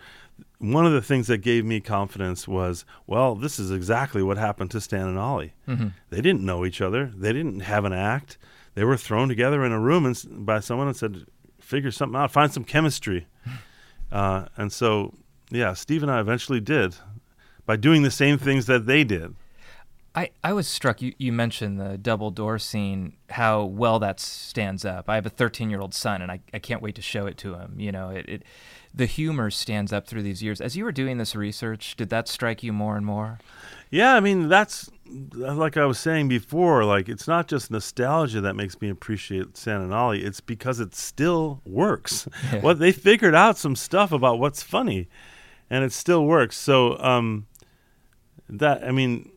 one 0.58 0.84
of 0.84 0.92
the 0.92 1.00
things 1.00 1.26
that 1.28 1.38
gave 1.38 1.64
me 1.64 1.80
confidence 1.80 2.46
was, 2.46 2.84
well, 3.06 3.34
this 3.34 3.58
is 3.58 3.70
exactly 3.70 4.22
what 4.22 4.36
happened 4.36 4.70
to 4.72 4.80
Stan 4.80 5.08
and 5.08 5.18
Ollie. 5.18 5.54
They 6.10 6.20
didn't 6.20 6.42
know 6.42 6.64
each 6.66 6.80
other. 6.82 7.10
They 7.16 7.32
didn't 7.32 7.60
have 7.60 7.84
an 7.84 7.92
act. 7.94 8.36
They 8.74 8.84
were 8.84 8.96
thrown 8.96 9.28
together 9.28 9.64
in 9.64 9.72
a 9.72 9.80
room 9.80 10.04
and, 10.06 10.46
by 10.46 10.60
someone 10.60 10.88
and 10.88 10.96
said, 10.96 11.26
"Figure 11.60 11.90
something 11.90 12.18
out. 12.18 12.30
Find 12.30 12.52
some 12.52 12.64
chemistry." 12.64 13.26
Uh, 14.12 14.46
and 14.56 14.72
so, 14.72 15.14
yeah, 15.50 15.72
Steve 15.72 16.02
and 16.02 16.12
I 16.12 16.20
eventually 16.20 16.60
did 16.60 16.96
by 17.66 17.76
doing 17.76 18.02
the 18.02 18.10
same 18.10 18.38
things 18.38 18.66
that 18.66 18.86
they 18.86 19.02
did. 19.02 19.34
I, 20.14 20.30
I 20.44 20.52
was 20.52 20.68
struck. 20.68 21.00
You, 21.00 21.14
you 21.16 21.32
mentioned 21.32 21.80
the 21.80 21.96
double 21.96 22.30
door 22.30 22.58
scene, 22.58 23.14
how 23.30 23.64
well 23.64 23.98
that 24.00 24.20
stands 24.20 24.84
up. 24.84 25.08
I 25.08 25.14
have 25.14 25.24
a 25.24 25.30
13 25.30 25.70
year 25.70 25.80
old 25.80 25.94
son, 25.94 26.20
and 26.20 26.30
I, 26.30 26.40
I 26.52 26.58
can't 26.58 26.82
wait 26.82 26.94
to 26.96 27.02
show 27.02 27.26
it 27.26 27.38
to 27.38 27.54
him. 27.54 27.76
You 27.78 27.92
know, 27.92 28.10
it, 28.10 28.28
it 28.28 28.42
the 28.94 29.06
humor 29.06 29.50
stands 29.50 29.90
up 29.90 30.06
through 30.06 30.22
these 30.22 30.42
years. 30.42 30.60
As 30.60 30.76
you 30.76 30.84
were 30.84 30.92
doing 30.92 31.16
this 31.16 31.34
research, 31.34 31.96
did 31.96 32.10
that 32.10 32.28
strike 32.28 32.62
you 32.62 32.74
more 32.74 32.96
and 32.96 33.06
more? 33.06 33.38
Yeah, 33.90 34.14
I 34.14 34.20
mean 34.20 34.48
that's 34.48 34.90
like 35.34 35.76
I 35.76 35.84
was 35.84 35.98
saying 35.98 36.28
before. 36.28 36.84
Like 36.84 37.08
it's 37.08 37.28
not 37.28 37.48
just 37.48 37.70
nostalgia 37.70 38.40
that 38.40 38.54
makes 38.54 38.80
me 38.80 38.88
appreciate 38.88 39.56
Stan 39.56 39.80
and 39.80 39.92
Ollie. 39.94 40.22
It's 40.22 40.40
because 40.40 40.80
it 40.80 40.94
still 40.94 41.60
works. 41.64 42.28
Yeah. 42.52 42.60
What 42.60 42.80
they 42.80 42.92
figured 42.92 43.34
out 43.34 43.56
some 43.56 43.76
stuff 43.76 44.10
about 44.12 44.38
what's 44.38 44.62
funny, 44.62 45.08
and 45.70 45.84
it 45.84 45.92
still 45.92 46.26
works. 46.26 46.58
So 46.58 46.98
um, 46.98 47.46
that 48.48 48.84
I 48.84 48.90
mean, 48.90 49.30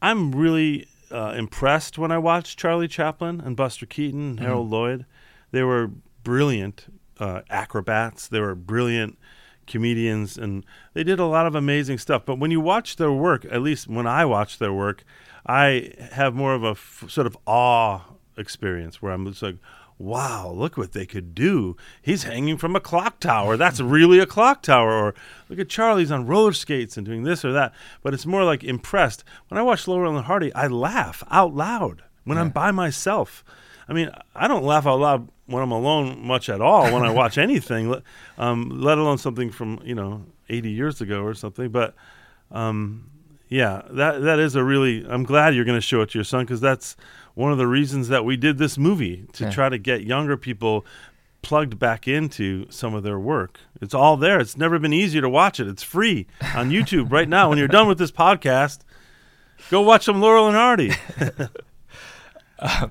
I'm 0.00 0.32
really 0.32 0.86
uh, 1.10 1.34
impressed 1.36 1.98
when 1.98 2.12
I 2.12 2.18
watch 2.18 2.56
Charlie 2.56 2.88
Chaplin 2.88 3.40
and 3.40 3.56
Buster 3.56 3.84
Keaton 3.84 4.30
and 4.30 4.40
Harold 4.40 4.70
Lloyd. 4.70 5.06
They 5.50 5.62
were 5.62 5.90
brilliant 6.22 6.86
uh, 7.18 7.42
acrobats. 7.50 8.28
They 8.28 8.40
were 8.40 8.54
brilliant 8.54 9.18
comedians, 9.66 10.36
and 10.38 10.64
they 10.94 11.04
did 11.04 11.18
a 11.18 11.26
lot 11.26 11.46
of 11.46 11.54
amazing 11.54 11.98
stuff. 11.98 12.24
But 12.24 12.38
when 12.38 12.50
you 12.50 12.60
watch 12.60 12.96
their 12.96 13.12
work, 13.12 13.44
at 13.50 13.62
least 13.62 13.88
when 13.88 14.06
I 14.06 14.24
watch 14.24 14.58
their 14.58 14.72
work, 14.72 15.04
I 15.46 15.92
have 16.12 16.34
more 16.34 16.54
of 16.54 16.64
a 16.64 16.70
f- 16.70 17.04
sort 17.08 17.26
of 17.26 17.36
awe 17.46 18.00
experience 18.36 19.00
where 19.00 19.12
I'm 19.12 19.26
just 19.26 19.42
like, 19.42 19.56
wow, 19.98 20.50
look 20.50 20.76
what 20.76 20.92
they 20.92 21.06
could 21.06 21.34
do. 21.34 21.76
He's 22.02 22.24
hanging 22.24 22.58
from 22.58 22.76
a 22.76 22.80
clock 22.80 23.20
tower. 23.20 23.56
That's 23.56 23.80
really 23.96 24.18
a 24.18 24.26
clock 24.26 24.62
tower. 24.62 24.92
Or 24.92 25.14
look 25.48 25.58
at 25.58 25.68
Charlie's 25.68 26.10
on 26.10 26.26
roller 26.26 26.52
skates 26.52 26.96
and 26.96 27.06
doing 27.06 27.22
this 27.22 27.44
or 27.44 27.52
that. 27.52 27.72
But 28.02 28.14
it's 28.14 28.26
more 28.26 28.44
like 28.44 28.64
impressed. 28.64 29.24
When 29.48 29.58
I 29.58 29.62
watch 29.62 29.88
Laurel 29.88 30.16
and 30.16 30.26
Hardy, 30.26 30.54
I 30.54 30.66
laugh 30.66 31.22
out 31.30 31.54
loud 31.54 32.02
when 32.24 32.38
I'm 32.38 32.50
by 32.50 32.70
myself. 32.72 33.44
I 33.88 33.92
mean, 33.92 34.10
I 34.34 34.48
don't 34.48 34.64
laugh 34.64 34.86
out 34.86 34.98
loud 35.00 35.28
when 35.46 35.62
I'm 35.62 35.70
alone 35.70 36.26
much 36.26 36.48
at 36.48 36.60
all 36.60 36.92
when 36.92 37.02
I 37.02 37.10
watch 37.20 37.38
anything, 37.38 37.88
let- 37.90 38.02
um, 38.38 38.70
let 38.80 38.98
alone 38.98 39.18
something 39.18 39.50
from 39.50 39.80
you 39.84 39.94
know 39.94 40.24
80 40.48 40.70
years 40.70 41.00
ago 41.00 41.22
or 41.22 41.34
something. 41.34 41.68
But 41.70 41.94
um, 42.50 43.10
yeah, 43.48 43.82
that 43.90 44.22
that 44.22 44.38
is 44.38 44.54
a 44.56 44.64
really. 44.64 45.04
I'm 45.08 45.22
glad 45.24 45.54
you're 45.54 45.64
going 45.64 45.78
to 45.78 45.86
show 45.86 46.00
it 46.02 46.10
to 46.10 46.18
your 46.18 46.24
son 46.24 46.44
because 46.44 46.60
that's 46.60 46.96
one 47.34 47.52
of 47.52 47.58
the 47.58 47.66
reasons 47.66 48.08
that 48.08 48.24
we 48.24 48.36
did 48.36 48.58
this 48.58 48.76
movie 48.78 49.26
to 49.34 49.44
Yeah. 49.44 49.50
try 49.50 49.68
to 49.68 49.78
get 49.78 50.02
younger 50.04 50.36
people 50.36 50.84
plugged 51.42 51.78
back 51.78 52.08
into 52.08 52.66
some 52.70 52.92
of 52.94 53.04
their 53.04 53.20
work. 53.20 53.60
It's 53.80 53.94
all 53.94 54.16
there. 54.16 54.40
It's 54.40 54.56
never 54.56 54.78
been 54.80 54.92
easier 54.92 55.20
to 55.20 55.28
watch 55.28 55.60
it. 55.60 55.68
It's 55.68 55.82
free 55.84 56.26
on 56.56 56.70
YouTube 56.70 57.12
right 57.12 57.28
now. 57.28 57.48
When 57.50 57.58
you're 57.58 57.68
done 57.68 57.86
with 57.86 57.98
this 57.98 58.10
podcast, 58.10 58.80
go 59.70 59.80
watch 59.82 60.04
some 60.06 60.20
Laurel 60.20 60.48
and 60.48 60.56
Hardy. 60.56 60.90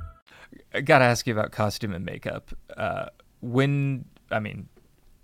I 0.73 0.81
gotta 0.81 1.05
ask 1.05 1.27
you 1.27 1.33
about 1.33 1.51
costume 1.51 1.93
and 1.93 2.05
makeup. 2.05 2.51
Uh, 2.75 3.07
when 3.41 4.05
I 4.29 4.39
mean, 4.39 4.69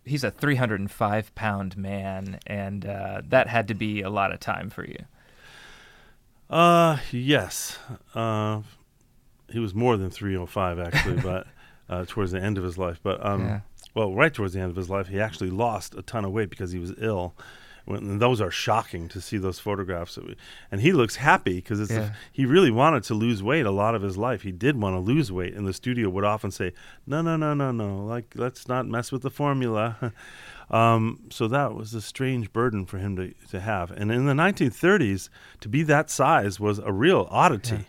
he's 0.05 0.23
a 0.23 0.31
305 0.31 1.35
pound 1.35 1.77
man, 1.77 2.39
and 2.45 2.85
uh, 2.85 3.21
that 3.29 3.47
had 3.47 3.67
to 3.69 3.73
be 3.73 4.01
a 4.01 4.09
lot 4.09 4.31
of 4.33 4.39
time 4.39 4.69
for 4.69 4.85
you. 4.85 4.97
Uh, 6.49 6.97
yes. 7.11 7.77
Uh, 8.15 8.61
he 9.49 9.59
was 9.59 9.73
more 9.73 9.97
than 9.97 10.09
305 10.09 10.79
actually, 10.79 11.17
but 11.21 11.47
uh, 11.89 12.05
towards 12.07 12.31
the 12.31 12.41
end 12.41 12.57
of 12.57 12.63
his 12.63 12.77
life. 12.77 12.99
But 13.01 13.25
um, 13.25 13.45
Yeah. 13.45 13.59
well, 13.93 14.13
right 14.13 14.33
towards 14.33 14.53
the 14.53 14.59
end 14.59 14.69
of 14.69 14.75
his 14.75 14.89
life, 14.89 15.07
he 15.07 15.19
actually 15.19 15.49
lost 15.49 15.95
a 15.95 16.01
ton 16.01 16.25
of 16.25 16.31
weight 16.31 16.49
because 16.49 16.71
he 16.71 16.79
was 16.79 16.93
ill. 16.99 17.33
When, 17.87 18.19
those 18.19 18.41
are 18.41 18.51
shocking 18.51 19.07
to 19.09 19.19
see 19.21 19.37
those 19.37 19.59
photographs. 19.59 20.19
And 20.71 20.81
he 20.81 20.91
looks 20.91 21.15
happy 21.15 21.55
because 21.55 21.89
Yeah. 21.89 22.11
he 22.31 22.45
really 22.45 22.69
wanted 22.69 23.03
to 23.03 23.13
lose 23.13 23.41
weight 23.41 23.65
a 23.65 23.71
lot 23.71 23.95
of 23.95 24.01
his 24.01 24.17
life. 24.17 24.41
He 24.43 24.51
did 24.51 24.79
want 24.79 24.95
to 24.95 24.99
lose 24.99 25.31
weight, 25.31 25.53
and 25.55 25.65
the 25.65 25.73
studio 25.73 26.09
would 26.09 26.23
often 26.25 26.51
say, 26.51 26.73
"No, 27.05 27.21
no, 27.21 27.37
no, 27.37 27.53
no, 27.53 27.71
no. 27.71 28.03
Like, 28.05 28.33
let's 28.35 28.67
not 28.67 28.85
mess 28.87 29.11
with 29.11 29.21
the 29.23 29.31
formula." 29.31 30.13
Um, 30.69 31.21
so 31.29 31.47
that 31.47 31.75
was 31.75 31.93
a 31.93 32.01
strange 32.01 32.51
burden 32.51 32.85
for 32.85 32.97
him 32.97 33.15
to, 33.15 33.33
to 33.51 33.61
have. 33.61 33.89
And 33.89 34.11
in 34.11 34.25
the 34.25 34.33
1930s, 34.33 35.29
to 35.61 35.69
be 35.69 35.81
that 35.83 36.09
size 36.09 36.59
was 36.59 36.77
a 36.79 36.91
real 36.91 37.25
oddity. 37.31 37.87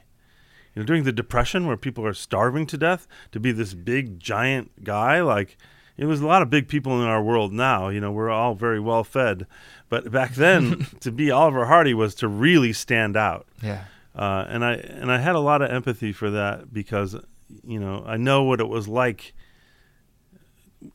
You 0.76 0.82
know, 0.82 0.82
during 0.84 1.02
the 1.02 1.10
Depression, 1.10 1.66
where 1.66 1.76
people 1.76 2.06
are 2.06 2.14
starving 2.14 2.66
to 2.66 2.78
death, 2.78 3.08
to 3.32 3.40
be 3.40 3.50
this 3.50 3.74
big, 3.74 4.20
giant 4.20 4.84
guy, 4.84 5.20
like, 5.22 5.56
it 5.98 6.06
was 6.06 6.20
a 6.22 6.26
lot 6.26 6.40
of 6.40 6.48
big 6.48 6.68
people 6.68 7.02
in 7.02 7.06
our 7.06 7.22
world 7.22 7.52
now. 7.52 7.88
You 7.90 8.00
know, 8.00 8.10
we're 8.12 8.30
all 8.30 8.54
very 8.54 8.80
well 8.80 9.04
fed. 9.04 9.46
But 9.90 10.10
back 10.10 10.34
then, 10.34 10.86
to 11.00 11.10
be 11.12 11.30
Oliver 11.30 11.66
Hardy 11.66 11.92
was 11.92 12.14
to 12.16 12.28
really 12.28 12.72
stand 12.72 13.16
out 13.16 13.46
Yeah. 13.62 13.84
uh, 14.14 14.46
and 14.48 14.64
I 14.64 14.74
and 14.74 15.10
I 15.12 15.18
had 15.18 15.34
a 15.34 15.40
lot 15.40 15.60
of 15.60 15.70
empathy 15.70 16.12
for 16.12 16.30
that 16.30 16.72
because 16.72 17.16
you 17.64 17.78
know 17.80 18.04
I 18.06 18.16
know 18.16 18.44
what 18.44 18.60
it 18.60 18.68
was 18.68 18.86
like. 18.88 19.34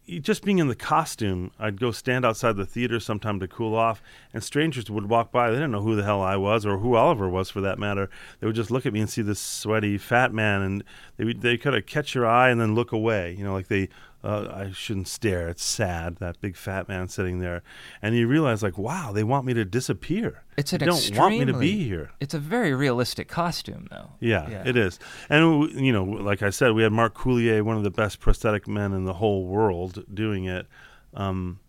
Just 0.08 0.46
being 0.46 0.60
in 0.60 0.70
the 0.70 0.76
costume, 0.76 1.52
I'd 1.60 1.78
go 1.78 1.92
stand 1.92 2.26
outside 2.26 2.56
the 2.56 2.66
theater 2.66 3.02
sometime 3.02 3.42
to 3.42 3.50
cool 3.50 3.76
off, 3.76 4.02
and 4.34 4.42
strangers 4.42 4.90
would 4.90 5.10
walk 5.10 5.30
by. 5.34 5.50
They 5.50 5.58
didn't 5.58 5.72
know 5.72 5.82
who 5.82 5.98
the 5.98 6.06
hell 6.06 6.22
I 6.22 6.38
was 6.38 6.66
or 6.66 6.78
who 6.78 6.96
Oliver 6.96 7.28
was, 7.28 7.50
for 7.50 7.60
that 7.60 7.78
matter. 7.78 8.10
They 8.40 8.48
would 8.48 8.56
just 8.56 8.72
look 8.72 8.86
at 8.86 8.94
me 8.94 9.02
and 9.02 9.10
see 9.10 9.22
this 9.24 9.42
sweaty 9.42 9.98
fat 9.98 10.34
man, 10.34 10.62
and 10.62 10.84
they 11.18 11.26
would, 11.26 11.42
they 11.42 11.58
kind 11.58 11.76
of 11.76 11.86
catch 11.86 12.16
your 12.16 12.26
eye 12.26 12.50
and 12.50 12.62
then 12.62 12.76
look 12.76 12.94
away. 12.94 13.36
You 13.38 13.44
know, 13.44 13.52
like 13.54 13.68
they. 13.68 13.90
Uh, 14.24 14.48
I 14.54 14.72
shouldn't 14.72 15.10
stare. 15.10 15.50
It's 15.50 15.64
sad 15.66 16.16
that 16.18 16.40
big 16.40 16.56
fat 16.56 16.88
man 16.88 17.10
sitting 17.10 17.40
there, 17.40 17.62
and 18.02 18.16
you 18.16 18.26
realize 18.28 18.64
like, 18.64 18.78
wow, 18.78 19.12
they 19.12 19.24
want 19.24 19.46
me 19.46 19.54
to 19.54 19.66
disappear. 19.66 20.44
It's 20.56 20.72
an 20.72 20.80
they 20.80 20.86
don't 20.86 21.18
want 21.18 21.38
me 21.38 21.44
to 21.44 21.54
be 21.54 21.84
here. 21.84 22.12
It's 22.22 22.34
a 22.34 22.40
very 22.40 22.74
realistic 22.74 23.28
costume, 23.28 23.88
though. 23.92 24.12
Yeah, 24.22 24.50
Yeah. 24.50 24.64
it 24.66 24.78
is. 24.78 24.98
And 25.30 25.70
you 25.72 25.92
know, 25.92 26.04
like 26.06 26.42
I 26.42 26.52
said, 26.52 26.72
we 26.72 26.84
had 26.84 26.94
Mark 26.94 27.16
Coulier, 27.16 27.64
one 27.64 27.76
of 27.76 27.84
the 27.84 27.92
best 27.92 28.22
prosthetic 28.22 28.66
men 28.68 28.94
in 28.94 29.04
the 29.04 29.16
whole 29.16 29.46
world, 29.46 30.06
doing 30.14 30.46
it. 30.46 30.68
Um, 31.14 31.60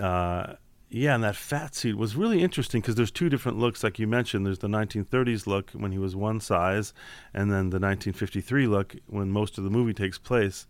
uh, 0.00 0.54
yeah, 0.88 1.14
and 1.14 1.24
that 1.24 1.34
fat 1.36 1.74
suit 1.74 1.96
was 1.96 2.14
really 2.14 2.42
interesting 2.42 2.80
because 2.80 2.94
there's 2.94 3.10
two 3.10 3.28
different 3.28 3.58
looks, 3.58 3.82
like 3.82 3.98
you 3.98 4.06
mentioned. 4.06 4.46
There's 4.46 4.60
the 4.60 4.68
1930s 4.68 5.46
look 5.46 5.70
when 5.72 5.92
he 5.92 5.98
was 5.98 6.14
one 6.14 6.40
size, 6.40 6.92
and 7.34 7.50
then 7.50 7.70
the 7.70 7.80
1953 7.80 8.66
look 8.66 8.96
when 9.06 9.30
most 9.30 9.58
of 9.58 9.64
the 9.64 9.70
movie 9.70 9.94
takes 9.94 10.18
place. 10.18 10.66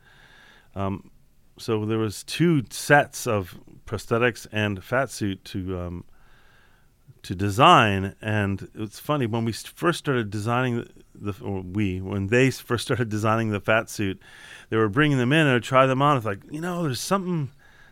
Um, 0.76 1.10
so 1.58 1.84
there 1.86 1.98
was 1.98 2.22
two 2.22 2.64
sets 2.70 3.26
of 3.26 3.58
prosthetics 3.86 4.46
and 4.52 4.84
fat 4.84 5.10
suit 5.10 5.44
to 5.46 5.80
um, 5.80 6.04
to 7.22 7.34
design. 7.34 8.14
And 8.20 8.68
it's 8.74 9.00
funny 9.00 9.26
when 9.26 9.44
we 9.44 9.52
first 9.52 9.98
started 9.98 10.30
designing 10.30 10.86
the, 11.14 11.32
the 11.32 11.44
or 11.44 11.62
we 11.62 12.00
when 12.00 12.28
they 12.28 12.50
first 12.50 12.84
started 12.84 13.08
designing 13.08 13.50
the 13.50 13.60
fat 13.60 13.88
suit 13.90 14.20
they 14.68 14.76
were 14.76 14.88
bringing 14.88 15.18
them 15.18 15.32
in 15.32 15.46
and 15.46 15.64
try 15.64 15.86
them 15.86 16.02
on. 16.02 16.16
It's 16.16 16.26
like 16.26 16.40
you 16.50 16.60
know 16.60 16.82
there's 16.82 17.00
something 17.00 17.50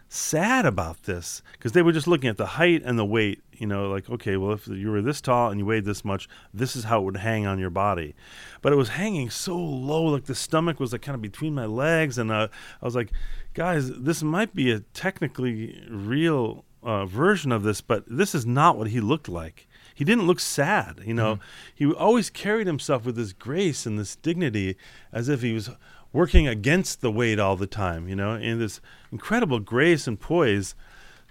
sad 0.09 0.65
about 0.67 1.05
this 1.05 1.43
because 1.53 1.73
they 1.73 1.83
were 1.83 1.93
just 1.93 2.07
looking 2.07 2.29
at 2.29 2.37
the 2.37 2.47
height 2.47 2.83
and 2.85 2.99
the 2.99 3.05
weight 3.05 3.43
you 3.53 3.67
know 3.67 3.89
like 3.89 4.09
okay 4.09 4.37
well 4.37 4.53
if 4.53 4.69
you 4.69 4.91
were 4.91 5.03
this 5.03 5.21
tall 5.21 5.51
and 5.51 5.59
you 5.59 5.67
weighed 5.67 5.85
this 5.85 6.05
much 6.05 6.29
this 6.53 6.77
is 6.77 6.85
how 6.85 7.01
it 7.01 7.05
would 7.05 7.17
hang 7.17 7.47
on 7.47 7.59
your 7.59 7.71
body. 7.71 8.15
But 8.63 8.73
it 8.73 8.77
was 8.77 8.91
hanging 8.91 9.31
so 9.31 9.57
low 9.57 10.05
like 10.05 10.25
the 10.25 10.35
stomach 10.35 10.79
was 10.81 10.93
like 10.93 11.03
kind 11.03 11.15
of 11.15 11.23
between 11.23 11.55
my 11.55 11.67
legs 11.67 12.19
and 12.19 12.31
uh, 12.31 12.49
i 12.81 12.85
was 12.85 12.95
like 12.95 13.13
guys 13.55 13.91
this 13.91 14.23
might 14.23 14.55
be 14.55 14.71
a 14.71 14.81
technically 14.81 15.83
real 15.89 16.65
uh, 16.83 17.07
version 17.07 17.51
of 17.51 17.63
this 17.63 17.81
but 17.81 18.05
this 18.07 18.35
is 18.35 18.47
not 18.47 18.77
what 18.77 18.89
he 18.89 19.01
looked 19.01 19.29
like. 19.29 19.67
He 19.95 20.05
didn't 20.05 20.27
look 20.27 20.41
sad 20.41 21.01
you 21.05 21.15
know? 21.15 21.39
He 21.75 21.91
always 21.93 22.31
carried 22.31 22.67
himself 22.67 23.05
with 23.05 23.17
this 23.17 23.33
grace 23.33 23.87
and 23.87 23.99
this 23.99 24.17
dignity 24.17 24.77
as 25.13 25.29
if 25.29 25.43
he 25.43 25.53
was 25.53 25.71
working 26.15 26.49
against 26.49 27.03
the 27.03 27.11
weight 27.11 27.39
all 27.39 27.57
the 27.57 27.67
time 27.67 28.09
you 28.09 28.17
know 28.17 28.35
in 28.37 28.59
this 28.59 28.81
incredible 29.13 29.61
grace 29.61 30.07
and 30.07 30.19
poise. 30.19 30.75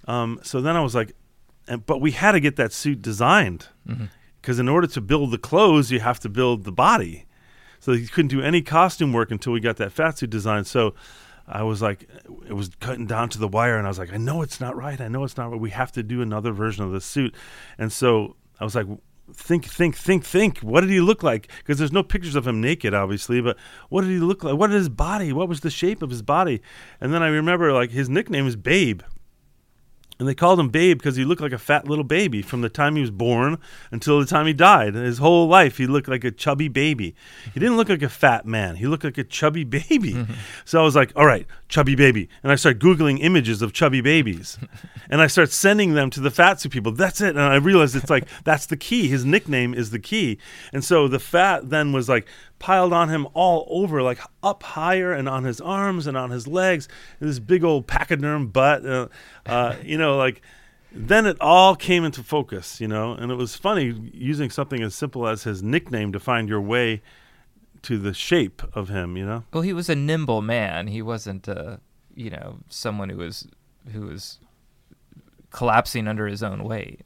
Um, 0.08 0.40
so 0.44 0.62
then 0.62 0.76
i 0.76 0.82
was 0.82 0.94
like 0.94 1.16
and, 1.68 1.84
but 1.86 2.02
we 2.02 2.12
had 2.12 2.34
to 2.34 2.42
get 2.42 2.58
that 2.58 2.74
suit 2.74 3.02
designed. 3.02 3.70
Because 4.42 4.60
in 4.60 4.68
order 4.68 4.86
to 4.88 5.00
build 5.02 5.32
the 5.32 5.38
clothes 5.38 5.90
you 5.90 6.02
have 6.02 6.20
to 6.20 6.30
build 6.30 6.66
the 6.66 6.74
body. 6.74 7.26
So 7.80 7.94
he 7.94 8.06
couldn't 8.06 8.30
do 8.30 8.42
any 8.42 8.62
costume 8.62 9.14
work 9.14 9.32
until 9.32 9.54
we 9.54 9.62
got 9.62 9.78
that 9.78 9.94
fat 9.94 10.18
suit 10.20 10.30
designed 10.30 10.68
so 10.68 10.94
i 11.48 11.64
was 11.64 11.82
like 11.82 12.08
it 12.48 12.54
was 12.54 12.70
cutting 12.80 13.06
down 13.06 13.28
to 13.30 13.38
the 13.38 13.50
wire 13.50 13.78
and 13.78 13.86
i 13.86 13.90
was 13.90 14.00
like 14.00 14.14
i 14.14 14.18
know 14.18 14.42
it's 14.42 14.60
not 14.62 14.76
right. 14.76 15.00
I 15.02 15.08
know 15.08 15.24
it's 15.24 15.38
not 15.38 15.52
right. 15.52 15.60
We 15.60 15.72
have 15.72 15.92
to 15.94 16.04
do 16.04 16.22
another 16.22 16.52
version 16.52 16.84
of 16.84 16.92
this 16.92 17.06
suit. 17.06 17.34
And 17.78 17.92
so 17.92 18.36
i 18.60 18.64
was 18.64 18.76
like 18.76 18.88
think 19.32 19.66
think 19.66 19.96
think 19.96 20.26
think 20.26 20.60
what 20.60 20.82
did 20.82 20.90
he 20.90 21.00
look 21.00 21.24
like 21.24 21.50
because 21.60 21.78
there's 21.78 21.94
no 21.94 22.04
pictures 22.04 22.36
of 22.36 22.46
him 22.46 22.60
naked 22.60 22.94
obviously 22.94 23.40
but 23.42 23.58
what 23.90 24.02
did 24.02 24.10
he 24.10 24.18
look 24.18 24.44
like 24.44 24.56
what 24.56 24.68
did 24.68 24.76
his 24.76 24.90
body 24.90 25.32
what 25.32 25.48
was 25.48 25.62
the 25.62 25.70
shape 25.70 26.02
of 26.02 26.10
his 26.10 26.22
body 26.22 26.62
and 27.00 27.14
then 27.14 27.24
i 27.24 27.28
remember 27.28 27.72
like 27.72 27.92
his 27.92 28.10
nickname 28.10 28.46
is 28.46 28.58
babe 28.58 29.02
and 30.20 30.28
they 30.28 30.36
called 30.36 30.60
him 30.60 30.70
Babe 30.70 30.98
because 30.98 31.16
he 31.16 31.26
looked 31.26 31.42
like 31.42 31.52
a 31.52 31.58
fat 31.58 31.88
little 31.88 32.04
baby 32.04 32.42
from 32.42 32.62
the 32.62 32.70
time 32.70 32.96
he 32.96 33.02
was 33.02 33.12
born 33.12 33.58
until 33.92 34.20
the 34.20 34.26
time 34.26 34.46
he 34.46 34.54
died. 34.54 34.94
His 34.94 35.18
whole 35.18 35.48
life, 35.48 35.78
he 35.78 35.88
looked 35.88 36.08
like 36.08 36.24
a 36.24 36.32
chubby 36.32 36.68
baby. 36.68 37.16
He 37.54 37.60
didn't 37.60 37.78
look 37.78 37.90
like 37.90 38.04
a 38.04 38.10
fat 38.10 38.46
man. 38.46 38.76
He 38.76 38.86
looked 38.86 39.04
like 39.04 39.18
a 39.18 39.24
chubby 39.24 39.64
baby. 39.66 40.14
Mm-hmm. 40.14 40.34
So 40.66 40.80
I 40.80 40.84
was 40.84 40.96
like, 40.96 41.12
all 41.16 41.26
right, 41.26 41.48
chubby 41.74 41.96
baby. 41.96 42.30
And 42.44 42.52
I 42.52 42.56
start 42.56 42.78
Googling 42.78 43.18
images 43.20 43.64
of 43.64 43.74
chubby 43.74 44.00
babies. 44.00 44.60
and 45.10 45.24
I 45.24 45.28
start 45.28 45.52
sending 45.52 45.96
them 45.96 46.12
to 46.12 46.20
the 46.20 46.30
fatso 46.30 46.70
people. 46.70 46.92
That's 46.92 47.20
it. 47.20 47.30
And 47.30 47.40
I 47.40 47.56
realized 47.56 47.96
it's 47.96 48.12
like, 48.12 48.28
that's 48.44 48.68
the 48.68 48.78
key. 48.78 49.08
His 49.08 49.26
nickname 49.26 49.74
is 49.74 49.90
the 49.90 49.98
key. 49.98 50.38
And 50.72 50.84
so 50.84 51.08
the 51.08 51.18
fat 51.18 51.72
then 51.72 51.92
was 51.92 52.08
like 52.08 52.28
piled 52.60 52.94
on 52.94 53.10
him 53.10 53.28
all 53.34 53.66
over, 53.72 54.04
like 54.04 54.20
up 54.44 54.62
higher 54.62 55.14
and 55.14 55.28
on 55.28 55.46
his 55.46 55.60
arms 55.60 56.06
and 56.06 56.16
on 56.16 56.30
his 56.30 56.48
legs. 56.48 56.88
And 57.20 57.28
this 57.28 57.40
big 57.40 57.64
old 57.64 57.88
pachyderm 57.88 58.50
butt. 58.50 58.86
Uh, 58.86 59.08
uh, 59.48 59.76
you 59.84 59.98
know, 59.98 60.16
like 60.16 60.44
then 60.92 61.26
it 61.26 61.38
all 61.42 61.76
came 61.76 62.06
into 62.06 62.22
focus, 62.22 62.80
you 62.80 62.88
know, 62.88 63.14
and 63.14 63.32
it 63.32 63.36
was 63.36 63.56
funny 63.56 64.12
using 64.14 64.52
something 64.52 64.84
as 64.84 64.94
simple 64.94 65.28
as 65.28 65.42
his 65.42 65.64
nickname 65.64 66.12
to 66.12 66.20
find 66.20 66.48
your 66.48 66.62
way 66.62 67.02
to 67.84 67.98
the 67.98 68.14
shape 68.14 68.62
of 68.74 68.90
him, 68.90 69.16
you 69.18 69.26
know. 69.26 69.44
Well, 69.54 69.64
he 69.64 69.74
was 69.74 69.90
a 69.90 69.96
nimble 69.96 70.42
man. 70.42 70.88
He 70.88 71.02
wasn't, 71.02 71.48
uh, 71.48 71.78
you 72.16 72.30
know, 72.30 72.60
someone 72.70 73.10
who 73.10 73.18
was 73.18 73.48
who 73.92 74.02
was 74.08 74.40
collapsing 75.52 76.08
under 76.08 76.28
his 76.28 76.42
own 76.44 76.64
weight. 76.64 77.02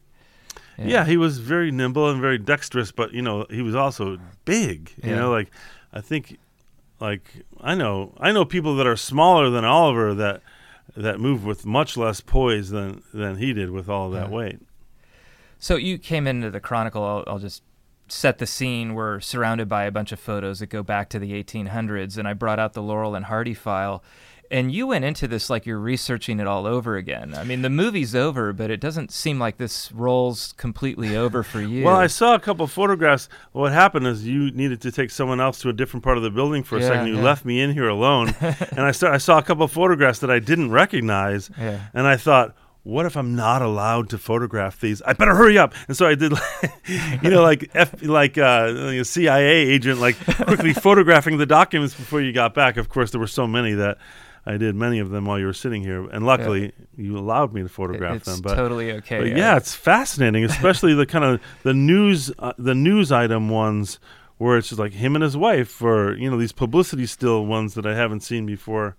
Yeah. 0.80 1.06
he 1.06 1.18
was 1.18 1.40
very 1.40 1.72
nimble 1.72 2.08
and 2.10 2.22
very 2.22 2.38
dexterous, 2.38 2.92
but 2.92 3.12
you 3.12 3.22
know, 3.24 3.46
he 3.50 3.62
was 3.64 3.74
also 3.76 4.18
big. 4.46 4.92
You 5.04 5.10
Yeah. 5.12 5.16
know, 5.18 5.32
like 5.32 5.50
I 5.92 6.02
think, 6.02 6.38
like 7.00 7.24
I 7.60 7.74
know, 7.74 8.14
I 8.20 8.32
know 8.32 8.46
people 8.46 8.76
that 8.76 8.86
are 8.86 8.96
smaller 8.96 9.50
than 9.50 9.66
Oliver 9.66 10.14
that 10.14 10.42
that 10.96 11.20
move 11.20 11.44
with 11.46 11.66
much 11.66 11.98
less 11.98 12.22
poise 12.22 12.70
than 12.70 13.02
than 13.14 13.38
he 13.38 13.54
did 13.54 13.72
with 13.72 13.90
all 13.90 14.12
that 14.12 14.30
Yeah. 14.30 14.36
weight. 14.36 14.60
So 15.60 15.76
you 15.76 15.98
came 15.98 16.28
into 16.28 16.52
the 16.52 16.60
Chronicle. 16.60 17.04
I'll, 17.04 17.24
I'll 17.26 17.40
just 17.40 17.64
set 18.10 18.38
the 18.38 18.46
scene. 18.48 18.94
We're 18.94 19.20
surrounded 19.20 19.68
by 19.70 19.84
a 19.86 19.92
bunch 19.92 20.12
of 20.12 20.20
photos 20.20 20.60
that 20.60 20.68
go 20.68 20.84
back 20.84 21.10
to 21.10 21.20
the 21.20 21.32
1800s, 21.44 22.18
and 22.18 22.28
I 22.28 22.34
brought 22.34 22.60
out 22.60 22.74
the 22.74 22.82
Laurel 22.84 23.16
and 23.16 23.26
Hardy 23.26 23.54
file. 23.54 24.04
And 24.50 24.72
you 24.72 24.88
went 24.88 25.04
into 25.04 25.28
this 25.28 25.50
like 25.50 25.66
you're 25.66 25.78
researching 25.78 26.40
it 26.40 26.48
all 26.48 26.66
over 26.66 26.96
again. 26.96 27.36
I 27.36 27.44
mean, 27.44 27.64
the 27.64 27.70
movie's 27.70 28.16
over, 28.16 28.54
but 28.54 28.72
it 28.72 28.80
doesn't 28.80 29.12
seem 29.12 29.40
like 29.40 29.58
this 29.58 29.92
role's 29.92 30.54
completely 30.54 31.18
over 31.18 31.44
for 31.44 31.60
you. 31.74 31.84
Well, 31.84 31.98
I 31.98 32.08
saw 32.08 32.34
a 32.34 32.40
couple 32.40 32.64
of 32.64 32.72
photographs. 32.72 33.28
What 33.52 33.74
happened 33.74 34.08
is 34.08 34.26
you 34.26 34.50
needed 34.52 34.80
to 34.84 34.92
take 34.92 35.12
someone 35.12 35.42
else 35.42 35.60
to 35.64 35.70
a 35.70 35.74
different 35.74 36.06
part 36.06 36.16
of 36.16 36.24
the 36.24 36.30
building 36.30 36.64
for 36.64 36.78
a 36.78 36.80
Yeah, 36.80 36.88
second. 36.88 37.08
You 37.08 37.18
yeah. 37.18 37.24
left 37.24 37.44
me 37.44 37.60
in 37.60 37.74
here 37.74 37.90
alone, 37.90 38.34
and 38.42 38.80
I 38.80 38.92
saw 38.92 39.12
I 39.12 39.18
saw 39.18 39.38
a 39.38 39.44
couple 39.44 39.66
of 39.66 39.72
photographs 39.74 40.20
that 40.20 40.32
I 40.32 40.40
didn't 40.40 40.72
recognize, 40.72 41.50
Yeah. 41.60 41.82
and 41.94 42.08
I 42.08 42.16
thought. 42.16 42.56
What 42.88 43.06
if 43.06 43.18
I'm 43.18 43.36
not 43.36 43.62
allowed 43.62 44.10
to 44.12 44.18
photograph 44.18 44.80
these? 44.80 45.02
I 45.02 45.12
better 45.12 45.36
hurry 45.36 45.58
up. 45.58 45.74
And 45.90 45.98
so 45.98 46.08
I 46.08 46.16
did, 46.16 46.32
you 47.22 47.30
know, 47.30 47.42
like 47.42 47.70
F, 47.74 48.02
like 48.02 48.38
uh, 48.38 48.74
a 48.76 49.04
CIA 49.04 49.68
agent, 49.68 50.00
like 50.00 50.16
quickly 50.18 50.72
photographing 50.86 51.38
the 51.38 51.46
documents 51.46 51.94
before 51.94 52.22
you 52.22 52.32
got 52.32 52.54
back. 52.54 52.78
Of 52.78 52.88
course, 52.88 53.12
there 53.12 53.20
were 53.20 53.28
so 53.28 53.46
many 53.46 53.74
that 53.74 53.98
I 54.46 54.56
did 54.56 54.74
many 54.74 55.00
of 55.00 55.10
them 55.10 55.26
while 55.26 55.38
you 55.38 55.48
were 55.48 55.54
sitting 55.54 55.82
here, 55.82 56.08
and 56.08 56.26
luckily 56.26 56.72
you 56.96 57.18
allowed 57.18 57.54
me 57.54 57.62
to 57.62 57.68
photograph 57.68 58.16
it's 58.16 58.26
them. 58.26 58.40
But 58.40 58.56
totally 58.56 58.94
okay. 58.94 59.20
but 59.20 59.38
yeah, 59.38 59.58
it's 59.58 59.76
fascinating, 59.76 60.46
especially 60.46 60.94
the 60.94 61.06
kind 61.06 61.26
of 61.26 61.42
the 61.64 61.74
news 61.74 62.32
uh, 62.40 62.54
the 62.58 62.74
news 62.74 63.12
item 63.12 63.50
ones 63.50 64.00
where 64.38 64.58
it's 64.58 64.70
just 64.70 64.80
like 64.80 64.94
him 64.94 65.14
and 65.14 65.24
his 65.24 65.36
wife, 65.36 65.82
or 65.82 66.14
you 66.14 66.32
know 66.32 66.38
these 66.38 66.54
publicity 66.54 67.06
still 67.06 67.46
ones 67.46 67.74
that 67.74 67.86
I 67.86 67.96
haven't 67.96 68.22
seen 68.22 68.46
before. 68.46 68.96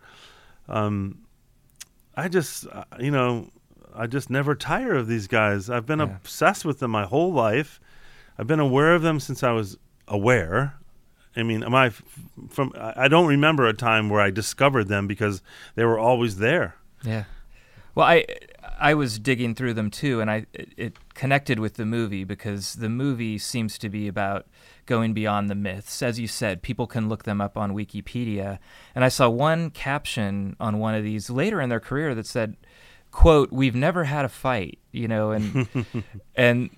Um, 0.69 1.21
I 2.15 2.29
just 2.29 2.67
uh, 2.67 2.85
you 3.01 3.11
know 3.11 3.49
I 3.99 4.07
just 4.07 4.31
never 4.31 4.55
tire 4.55 4.95
of 4.95 5.09
these 5.09 5.27
guys. 5.27 5.69
I've 5.69 5.87
been 5.87 5.99
Yeah. 5.99 6.05
obsessed 6.17 6.65
with 6.65 6.79
them 6.79 6.93
my 6.93 7.05
whole 7.05 7.33
life. 7.33 7.81
I've 8.39 8.47
been 8.47 8.61
aware 8.61 8.95
of 8.95 9.03
them 9.03 9.19
since 9.19 9.43
I 9.43 9.51
was 9.51 9.77
aware. 10.07 10.75
I 11.37 11.43
mean, 11.43 11.63
am 11.63 11.75
I 11.75 11.91
from? 12.49 12.73
I 12.77 13.09
don't 13.09 13.27
remember 13.27 13.67
a 13.67 13.73
time 13.75 14.09
where 14.09 14.21
I 14.21 14.31
discovered 14.31 14.85
them 14.89 15.07
because 15.07 15.43
they 15.75 15.85
were 15.85 15.99
always 15.99 16.39
there. 16.39 16.77
Yeah. 17.05 17.25
Well, 17.95 18.07
I 18.07 18.25
I 18.81 18.95
was 18.95 19.19
digging 19.19 19.55
through 19.57 19.75
them 19.75 19.91
too, 19.91 20.21
and 20.21 20.31
I 20.31 20.47
it 20.55 20.97
connected 21.15 21.59
with 21.59 21.75
the 21.75 21.85
movie 21.85 22.25
because 22.25 22.75
the 22.75 22.89
movie 22.89 23.39
seems 23.39 23.77
to 23.79 23.89
be 23.89 24.07
about 24.09 24.47
going 24.87 25.13
beyond 25.15 25.51
the 25.51 25.55
myths. 25.55 26.03
As 26.03 26.19
you 26.19 26.27
said, 26.29 26.63
people 26.63 26.87
can 26.87 27.09
look 27.09 27.25
them 27.25 27.41
up 27.41 27.57
on 27.57 27.73
Wikipedia, 27.73 28.59
and 28.95 29.05
I 29.05 29.09
saw 29.09 29.29
one 29.29 29.71
caption 29.71 30.57
on 30.61 30.79
one 30.79 30.95
of 30.95 31.03
these 31.05 31.29
later 31.29 31.61
in 31.61 31.69
their 31.69 31.81
career 31.81 32.15
that 32.15 32.27
said, 32.27 32.57
"quote 33.11 33.53
We've 33.53 33.75
never 33.75 34.05
had 34.05 34.25
a 34.25 34.29
fight," 34.29 34.79
you 34.93 35.09
know, 35.09 35.31
and 35.33 35.69
and 36.37 36.71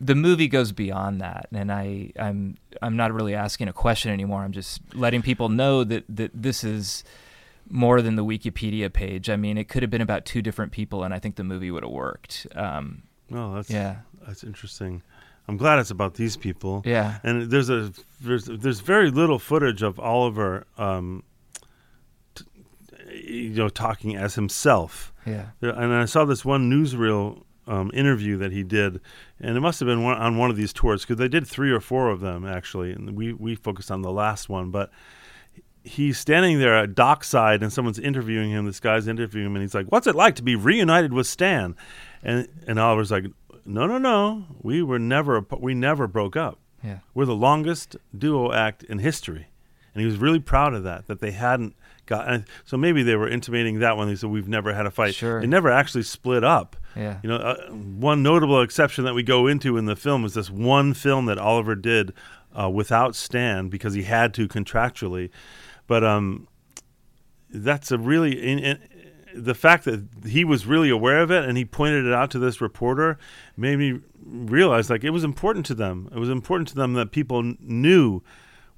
the 0.00 0.14
movie 0.14 0.46
goes 0.46 0.70
beyond 0.70 1.20
that 1.20 1.48
and 1.50 1.72
I, 1.72 2.12
I'm 2.16 2.56
I'm 2.80 2.96
not 2.96 3.12
really 3.12 3.34
asking 3.34 3.66
a 3.66 3.72
question 3.72 4.12
anymore. 4.12 4.42
I'm 4.44 4.52
just 4.52 4.80
letting 4.94 5.22
people 5.22 5.48
know 5.48 5.82
that, 5.82 6.04
that 6.08 6.30
this 6.32 6.62
is 6.62 7.02
more 7.68 8.00
than 8.00 8.14
the 8.14 8.24
Wikipedia 8.24 8.92
page. 8.92 9.28
I 9.28 9.34
mean, 9.36 9.58
it 9.58 9.68
could 9.68 9.82
have 9.82 9.90
been 9.90 10.00
about 10.00 10.24
two 10.24 10.40
different 10.40 10.70
people, 10.72 11.02
and 11.02 11.12
I 11.12 11.18
think 11.18 11.34
the 11.34 11.42
movie 11.44 11.70
would 11.72 11.82
have 11.82 11.92
worked. 11.92 12.46
Um, 12.54 13.02
Oh, 13.32 13.56
that's 13.56 13.68
Yeah. 13.70 13.96
that's 14.26 14.42
interesting. 14.44 15.02
I'm 15.48 15.56
glad 15.56 15.78
it's 15.80 15.90
about 15.90 16.14
these 16.14 16.36
people. 16.36 16.82
yeah, 16.86 17.18
And 17.24 17.50
there's 17.50 17.68
a 17.68 17.92
there's 18.20 18.44
there's 18.44 18.80
very 18.80 19.10
little 19.10 19.38
footage 19.40 19.82
of 19.82 19.98
Oliver, 19.98 20.64
um, 20.78 21.24
you 23.28 23.50
know, 23.50 23.68
talking 23.68 24.16
as 24.16 24.34
himself. 24.34 25.12
yeah, 25.26 25.46
And 25.60 25.92
I 25.92 26.04
saw 26.06 26.24
this 26.24 26.44
one 26.44 26.70
newsreel 26.70 27.42
um, 27.66 27.90
interview 27.92 28.36
that 28.38 28.50
he 28.50 28.62
did, 28.62 29.00
and 29.40 29.56
it 29.56 29.60
must 29.60 29.78
have 29.80 29.86
been 29.86 30.02
one, 30.02 30.16
on 30.16 30.38
one 30.38 30.50
of 30.50 30.56
these 30.56 30.72
tours 30.72 31.02
because 31.02 31.16
they 31.18 31.28
did 31.28 31.46
three 31.46 31.70
or 31.70 31.80
four 31.80 32.08
of 32.10 32.20
them 32.20 32.46
actually, 32.46 32.92
and 32.92 33.16
we 33.16 33.32
we 33.32 33.54
focused 33.54 33.90
on 33.90 34.02
the 34.02 34.12
last 34.12 34.48
one, 34.48 34.70
but. 34.70 34.90
He's 35.84 36.18
standing 36.18 36.58
there 36.58 36.76
at 36.76 36.94
dockside, 36.94 37.62
and 37.62 37.72
someone's 37.72 38.00
interviewing 38.00 38.50
him. 38.50 38.66
This 38.66 38.80
guy's 38.80 39.08
interviewing 39.08 39.46
him, 39.46 39.56
and 39.56 39.62
he's 39.62 39.74
like, 39.74 39.86
"What's 39.86 40.06
it 40.06 40.14
like 40.14 40.34
to 40.34 40.42
be 40.42 40.54
reunited 40.54 41.14
with 41.14 41.26
Stan?" 41.26 41.76
And 42.22 42.46
and 42.66 42.78
Oliver's 42.78 43.10
like, 43.10 43.24
"No, 43.64 43.86
no, 43.86 43.96
no. 43.96 44.44
We 44.60 44.82
were 44.82 44.98
never 44.98 45.46
we 45.58 45.74
never 45.74 46.06
broke 46.06 46.36
up. 46.36 46.58
yeah. 46.84 46.98
We're 47.14 47.24
the 47.24 47.34
longest 47.34 47.96
duo 48.16 48.52
act 48.52 48.82
in 48.82 48.98
history. 48.98 49.46
And 49.98 50.04
he 50.04 50.06
was 50.06 50.18
really 50.18 50.38
proud 50.38 50.74
of 50.74 50.84
that, 50.84 51.08
that 51.08 51.18
they 51.18 51.32
hadn't 51.32 51.74
got. 52.06 52.28
And 52.28 52.44
so 52.64 52.76
maybe 52.76 53.02
they 53.02 53.16
were 53.16 53.28
intimating 53.28 53.80
that 53.80 53.96
when 53.96 54.06
they 54.06 54.14
said, 54.14 54.30
We've 54.30 54.46
never 54.46 54.72
had 54.72 54.86
a 54.86 54.92
fight. 54.92 55.16
Sure. 55.16 55.40
They 55.40 55.48
never 55.48 55.72
actually 55.72 56.04
split 56.04 56.44
up. 56.44 56.76
Yeah. 56.94 57.18
You 57.20 57.30
know, 57.30 57.36
uh, 57.36 57.66
one 57.72 58.22
notable 58.22 58.62
exception 58.62 59.04
that 59.06 59.14
we 59.14 59.24
go 59.24 59.48
into 59.48 59.76
in 59.76 59.86
the 59.86 59.96
film 59.96 60.24
is 60.24 60.34
this 60.34 60.50
one 60.50 60.94
film 60.94 61.26
that 61.26 61.36
Oliver 61.36 61.74
did 61.74 62.12
uh, 62.56 62.70
without 62.70 63.16
Stan 63.16 63.70
because 63.70 63.94
he 63.94 64.04
had 64.04 64.32
to 64.34 64.46
contractually. 64.46 65.30
But 65.88 66.04
um, 66.04 66.46
that's 67.50 67.90
a 67.90 67.98
really 67.98 68.40
in, 68.40 68.60
in, 68.60 68.78
the 69.34 69.54
fact 69.56 69.84
that 69.86 70.06
he 70.28 70.44
was 70.44 70.64
really 70.64 70.90
aware 70.90 71.22
of 71.22 71.32
it 71.32 71.44
and 71.44 71.58
he 71.58 71.64
pointed 71.64 72.06
it 72.06 72.12
out 72.12 72.30
to 72.30 72.38
this 72.38 72.60
reporter 72.60 73.18
made 73.56 73.80
me 73.80 73.98
realize 74.24 74.90
like 74.90 75.02
it 75.02 75.10
was 75.10 75.24
important 75.24 75.66
to 75.66 75.74
them. 75.74 76.08
It 76.14 76.20
was 76.20 76.30
important 76.30 76.68
to 76.68 76.76
them 76.76 76.94
that 76.94 77.10
people 77.10 77.42
knew 77.58 78.22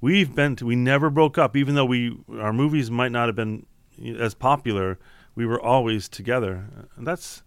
we've 0.01 0.35
been 0.35 0.55
to, 0.57 0.65
we 0.65 0.75
never 0.75 1.09
broke 1.09 1.37
up 1.37 1.55
even 1.55 1.75
though 1.75 1.85
we 1.85 2.17
our 2.39 2.51
movies 2.51 2.91
might 2.91 3.11
not 3.11 3.27
have 3.27 3.35
been 3.35 3.65
as 4.19 4.33
popular. 4.33 4.99
We 5.35 5.45
were 5.45 5.61
always 5.61 6.09
together. 6.09 6.65
And 6.97 7.07
that's 7.07 7.43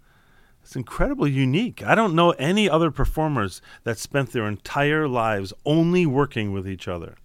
it's 0.63 0.75
incredibly 0.77 1.31
unique. 1.31 1.83
I 1.85 1.95
don't 1.95 2.15
know 2.15 2.31
any 2.33 2.71
other 2.71 2.91
performers 2.91 3.61
that 3.83 3.99
spent 3.99 4.33
their 4.33 4.47
entire 4.47 5.07
lives 5.07 5.53
only 5.67 6.07
working 6.07 6.53
with 6.53 6.67
each 6.67 6.89
other. 6.89 7.17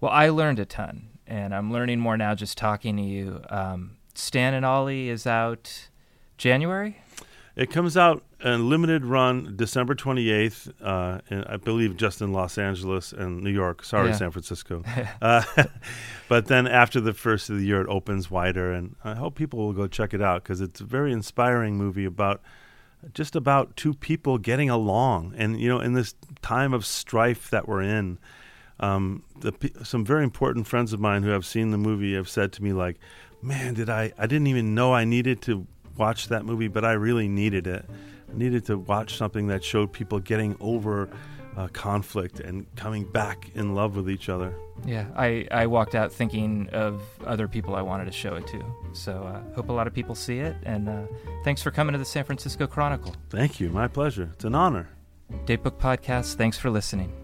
Well, 0.00 0.10
I 0.10 0.30
learned 0.30 0.58
a 0.58 0.64
ton, 0.64 1.10
and 1.28 1.54
I'm 1.54 1.72
learning 1.72 2.00
more 2.00 2.16
now 2.16 2.34
just 2.34 2.58
talking 2.58 2.96
to 2.96 3.02
you. 3.02 3.40
Um, 3.50 3.98
Stan 4.14 4.52
and 4.52 4.66
Ollie 4.66 5.08
is 5.10 5.28
out 5.28 5.88
January. 6.36 7.00
It 7.56 7.70
comes 7.70 7.96
out 7.96 8.24
in 8.44 8.68
limited 8.68 9.04
run 9.04 9.54
December 9.56 9.94
28th, 9.94 10.72
uh, 10.82 11.20
in, 11.30 11.44
I 11.44 11.56
believe 11.56 11.96
just 11.96 12.20
in 12.20 12.32
Los 12.32 12.58
Angeles 12.58 13.12
and 13.12 13.42
New 13.42 13.50
York. 13.50 13.84
Sorry, 13.84 14.08
Yeah. 14.08 14.16
San 14.16 14.30
Francisco. 14.32 14.82
uh, 15.22 15.44
but 16.28 16.46
then 16.46 16.66
after 16.66 17.00
the 17.00 17.14
first 17.14 17.50
of 17.50 17.58
the 17.58 17.64
year, 17.64 17.80
it 17.80 17.88
opens 17.88 18.28
wider, 18.28 18.72
and 18.72 18.96
I 19.04 19.14
hope 19.14 19.36
people 19.36 19.60
will 19.60 19.72
go 19.72 19.86
check 19.86 20.12
it 20.12 20.20
out 20.20 20.42
because 20.42 20.60
it's 20.60 20.80
a 20.80 20.84
very 20.84 21.12
inspiring 21.12 21.76
movie 21.76 22.04
about 22.04 22.42
just 23.12 23.36
about 23.36 23.76
two 23.76 23.94
people 23.94 24.38
getting 24.38 24.68
along. 24.68 25.34
And, 25.36 25.60
you 25.60 25.68
know, 25.68 25.78
in 25.78 25.92
this 25.92 26.14
time 26.42 26.72
of 26.72 26.84
strife 26.84 27.50
that 27.50 27.68
we're 27.68 27.82
in, 27.82 28.18
um, 28.80 29.22
the, 29.38 29.52
some 29.84 30.04
very 30.04 30.24
important 30.24 30.66
friends 30.66 30.92
of 30.92 30.98
mine 30.98 31.22
who 31.22 31.30
have 31.30 31.46
seen 31.46 31.70
the 31.70 31.78
movie 31.78 32.14
have 32.14 32.28
said 32.28 32.52
to 32.54 32.62
me, 32.64 32.72
like, 32.72 32.98
man, 33.42 33.74
did 33.74 33.88
I, 33.88 34.12
I 34.18 34.26
didn't 34.26 34.46
even 34.48 34.74
know 34.74 34.92
I 34.92 35.04
needed 35.04 35.40
to 35.42 35.66
watch 35.96 36.28
that 36.28 36.44
movie, 36.44 36.68
but 36.68 36.84
I 36.84 36.92
really 36.92 37.28
needed 37.28 37.66
it. 37.66 37.84
I 38.32 38.36
needed 38.36 38.64
to 38.66 38.78
watch 38.78 39.16
something 39.16 39.48
that 39.48 39.62
showed 39.62 39.92
people 39.92 40.18
getting 40.18 40.56
over 40.60 41.08
uh, 41.56 41.68
conflict 41.68 42.40
and 42.40 42.66
coming 42.74 43.04
back 43.04 43.50
in 43.54 43.74
love 43.74 43.96
with 43.96 44.10
each 44.10 44.28
other. 44.28 44.54
Yeah, 44.84 45.06
I, 45.16 45.46
I 45.50 45.66
walked 45.66 45.94
out 45.94 46.12
thinking 46.12 46.68
of 46.72 47.00
other 47.24 47.46
people 47.46 47.76
I 47.76 47.82
wanted 47.82 48.06
to 48.06 48.12
show 48.12 48.34
it 48.34 48.46
to. 48.48 48.64
So 48.92 49.22
uh, 49.22 49.54
hope 49.54 49.68
a 49.68 49.72
lot 49.72 49.86
of 49.86 49.94
people 49.94 50.14
see 50.14 50.38
it. 50.38 50.56
And 50.64 50.88
uh, 50.88 51.02
thanks 51.44 51.62
for 51.62 51.70
coming 51.70 51.92
to 51.92 51.98
the 51.98 52.04
San 52.04 52.24
Francisco 52.24 52.66
Chronicle. 52.66 53.14
Thank 53.30 53.60
you. 53.60 53.70
My 53.70 53.88
pleasure. 53.88 54.30
It's 54.34 54.44
an 54.44 54.54
honor. 54.54 54.88
Datebook 55.46 55.78
Podcast, 55.78 56.34
thanks 56.34 56.58
for 56.58 56.70
listening. 56.70 57.23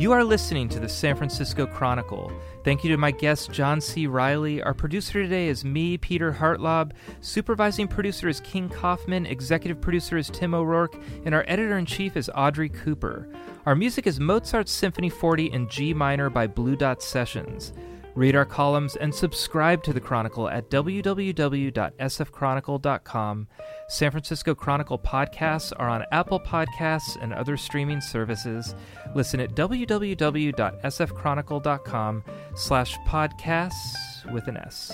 You 0.00 0.12
are 0.12 0.24
listening 0.24 0.66
to 0.70 0.80
the 0.80 0.88
San 0.88 1.14
Francisco 1.14 1.66
Chronicle. 1.66 2.32
Thank 2.64 2.82
you 2.82 2.88
to 2.88 2.96
my 2.96 3.10
guest, 3.10 3.52
John 3.52 3.82
C. 3.82 4.06
Reilly. 4.06 4.62
Our 4.62 4.72
producer 4.72 5.22
today 5.22 5.48
is 5.48 5.62
me, 5.62 5.98
Peter 5.98 6.32
Hartlaub. 6.32 6.92
Supervising 7.20 7.86
producer 7.86 8.26
is 8.26 8.40
King 8.40 8.70
Kaufman. 8.70 9.26
Executive 9.26 9.78
producer 9.78 10.16
is 10.16 10.30
Tim 10.30 10.54
O'Rourke. 10.54 10.96
And 11.26 11.34
our 11.34 11.44
editor 11.46 11.76
in 11.76 11.84
chief 11.84 12.16
is 12.16 12.30
Audrey 12.34 12.70
Cooper. 12.70 13.28
Our 13.66 13.74
music 13.74 14.06
is 14.06 14.18
Mozart's 14.18 14.72
Symphony 14.72 15.10
40 15.10 15.52
in 15.52 15.68
G 15.68 15.92
minor 15.92 16.30
by 16.30 16.46
Blue 16.46 16.76
Dot 16.76 17.02
Sessions. 17.02 17.74
Read 18.14 18.36
our 18.36 18.44
columns 18.44 18.96
and 18.96 19.14
subscribe 19.14 19.82
to 19.84 19.92
the 19.92 20.00
Chronicle 20.00 20.48
at 20.48 20.68
www.sfchronicle.com. 20.70 23.48
San 23.88 24.10
Francisco 24.10 24.52
Chronicle 24.54 24.98
podcasts 24.98 25.72
are 25.76 25.88
on 25.88 26.04
Apple 26.12 26.40
Podcasts 26.40 27.16
and 27.22 27.32
other 27.32 27.56
streaming 27.56 28.00
services. 28.00 28.74
Listen 29.14 29.38
at 29.40 29.54
www.sfchronicle.com 29.54 32.24
slash 32.54 32.98
podcasts 32.98 34.32
with 34.32 34.48
an 34.48 34.56
S. 34.56 34.92